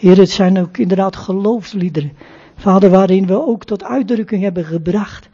Heer, 0.01 0.19
het 0.19 0.31
zijn 0.31 0.59
ook 0.59 0.77
inderdaad 0.77 1.17
geloofsliederen. 1.17 2.13
Vader, 2.57 2.91
waarin 2.91 3.27
we 3.27 3.47
ook 3.47 3.65
tot 3.65 3.85
uitdrukking 3.85 4.43
hebben 4.43 4.65
gebracht. 4.65 5.29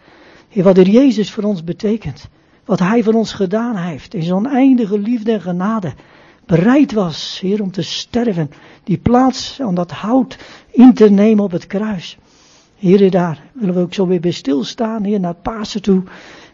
Heer, 0.49 0.65
wat 0.65 0.79
er 0.79 0.89
Jezus 0.89 1.31
voor 1.31 1.45
ons 1.45 1.65
betekent. 1.65 2.29
Wat 2.65 2.79
Hij 2.79 3.03
voor 3.03 3.15
ons 3.15 3.33
gedaan 3.33 3.77
heeft. 3.77 4.15
In 4.15 4.23
zo'n 4.23 4.47
eindige 4.47 4.99
liefde 4.99 5.33
en 5.33 5.41
genade. 5.41 5.93
Bereid 6.47 6.93
was, 6.93 7.39
Heer, 7.41 7.63
om 7.63 7.71
te 7.71 7.83
sterven. 7.83 8.51
Die 8.85 8.99
plaats 8.99 9.61
aan 9.61 9.75
dat 9.75 9.91
hout 9.91 10.39
in 10.71 10.95
te 10.95 11.11
nemen 11.11 11.45
op 11.45 11.51
het 11.51 11.67
kruis. 11.67 12.19
Heer, 12.77 13.11
daar 13.11 13.43
willen 13.53 13.75
we 13.75 13.81
ook 13.81 13.95
zo 13.95 14.07
weer 14.07 14.21
bij 14.21 14.31
stilstaan, 14.31 15.05
Heer, 15.05 15.21
naar 15.21 15.35
Pasen 15.35 15.83
toe. 15.83 16.03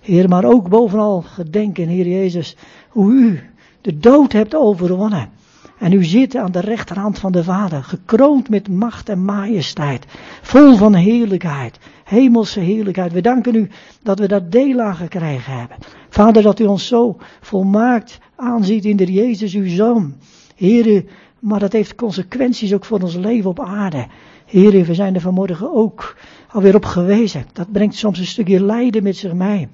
Heer, 0.01 0.29
maar 0.29 0.45
ook 0.45 0.69
bovenal 0.69 1.23
gedenken, 1.23 1.89
Heer 1.89 2.09
Jezus, 2.09 2.57
hoe 2.89 3.13
U 3.13 3.41
de 3.81 3.99
dood 3.99 4.33
hebt 4.33 4.55
overwonnen. 4.55 5.31
En 5.79 5.93
u 5.93 6.05
zit 6.05 6.37
aan 6.37 6.53
de 6.53 6.61
rechterhand 6.61 7.19
van 7.19 7.33
de 7.33 7.45
Vader, 7.45 7.85
gekroond 7.85 8.49
met 8.49 8.69
macht 8.69 9.09
en 9.09 9.25
majesteit, 9.25 10.07
vol 10.43 10.77
van 10.77 10.95
heerlijkheid, 10.95 11.79
hemelse 12.05 12.61
heerlijkheid. 12.61 13.13
We 13.13 13.21
danken 13.21 13.55
u 13.55 13.69
dat 14.03 14.19
we 14.19 14.29
dat 14.29 14.53
deel 14.53 14.81
aan 14.81 14.97
gekregen 14.97 15.59
hebben. 15.59 15.77
Vader, 16.09 16.43
dat 16.43 16.61
u 16.61 16.65
ons 16.65 16.87
zo 16.87 17.17
volmaakt 17.41 18.19
aanziet 18.37 18.85
in 18.85 18.97
de 18.97 19.13
Jezus, 19.13 19.55
uw 19.55 19.69
Zoon. 19.69 20.15
Heer, 20.57 21.05
maar 21.39 21.61
dat 21.61 21.73
heeft 21.73 21.95
consequenties 21.95 22.75
ook 22.75 22.85
voor 22.85 23.01
ons 23.01 23.15
leven 23.15 23.51
op 23.51 23.61
aarde. 23.61 24.07
Heer, 24.47 24.85
we 24.85 24.95
zijn 24.95 25.15
er 25.15 25.21
vanmorgen 25.21 25.75
ook 25.75 26.17
alweer 26.53 26.75
op 26.75 26.85
gewezen. 26.85 27.45
Dat 27.53 27.73
brengt 27.73 27.95
soms 27.95 28.19
een 28.19 28.27
stukje 28.27 28.65
lijden 28.65 29.03
met 29.03 29.17
zich 29.17 29.33
mee. 29.33 29.69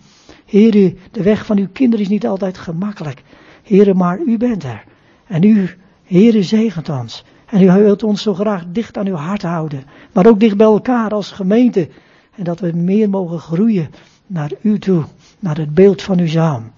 Heer, 0.45 0.95
de 1.11 1.23
weg 1.23 1.47
van 1.47 1.59
uw 1.59 1.69
kinderen 1.73 2.05
is 2.05 2.11
niet 2.11 2.27
altijd 2.27 2.59
gemakkelijk. 2.59 3.23
Heer, 3.63 3.97
maar 3.97 4.21
u 4.27 4.37
bent 4.37 4.65
er. 4.65 4.85
En 5.27 5.43
u 5.43 5.71
Heere, 6.05 6.43
zegent 6.43 6.89
ons. 6.89 7.25
En 7.47 7.63
u 7.63 7.83
wilt 7.83 8.03
ons 8.03 8.23
zo 8.23 8.35
graag 8.35 8.65
dicht 8.67 8.97
aan 8.97 9.07
uw 9.07 9.15
hart 9.15 9.43
houden. 9.43 9.85
Maar 10.13 10.27
ook 10.27 10.41
dicht 10.41 10.57
bij 10.57 10.67
elkaar 10.67 11.11
als 11.11 11.31
gemeente. 11.31 11.89
En 12.37 12.45
dat 12.45 12.61
we 12.61 12.73
meer 12.75 13.11
mogen 13.11 13.39
groeien 13.39 13.91
naar 14.27 14.51
u 14.61 14.79
toe. 14.79 15.05
Naar 15.39 15.57
het 15.57 15.75
beeld 15.75 16.03
van 16.03 16.19
uw 16.19 16.27
zaam. 16.27 16.73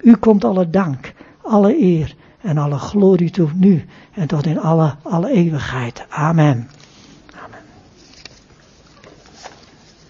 U 0.00 0.16
komt 0.16 0.44
alle 0.44 0.70
dank, 0.70 1.12
alle 1.42 1.82
eer 1.82 2.14
en 2.40 2.58
alle 2.58 2.78
glorie 2.78 3.30
toe 3.30 3.48
nu. 3.54 3.84
En 4.12 4.26
tot 4.26 4.46
in 4.46 4.60
alle, 4.60 4.94
alle 5.02 5.30
eeuwigheid. 5.30 6.04
Amen. 6.08 6.68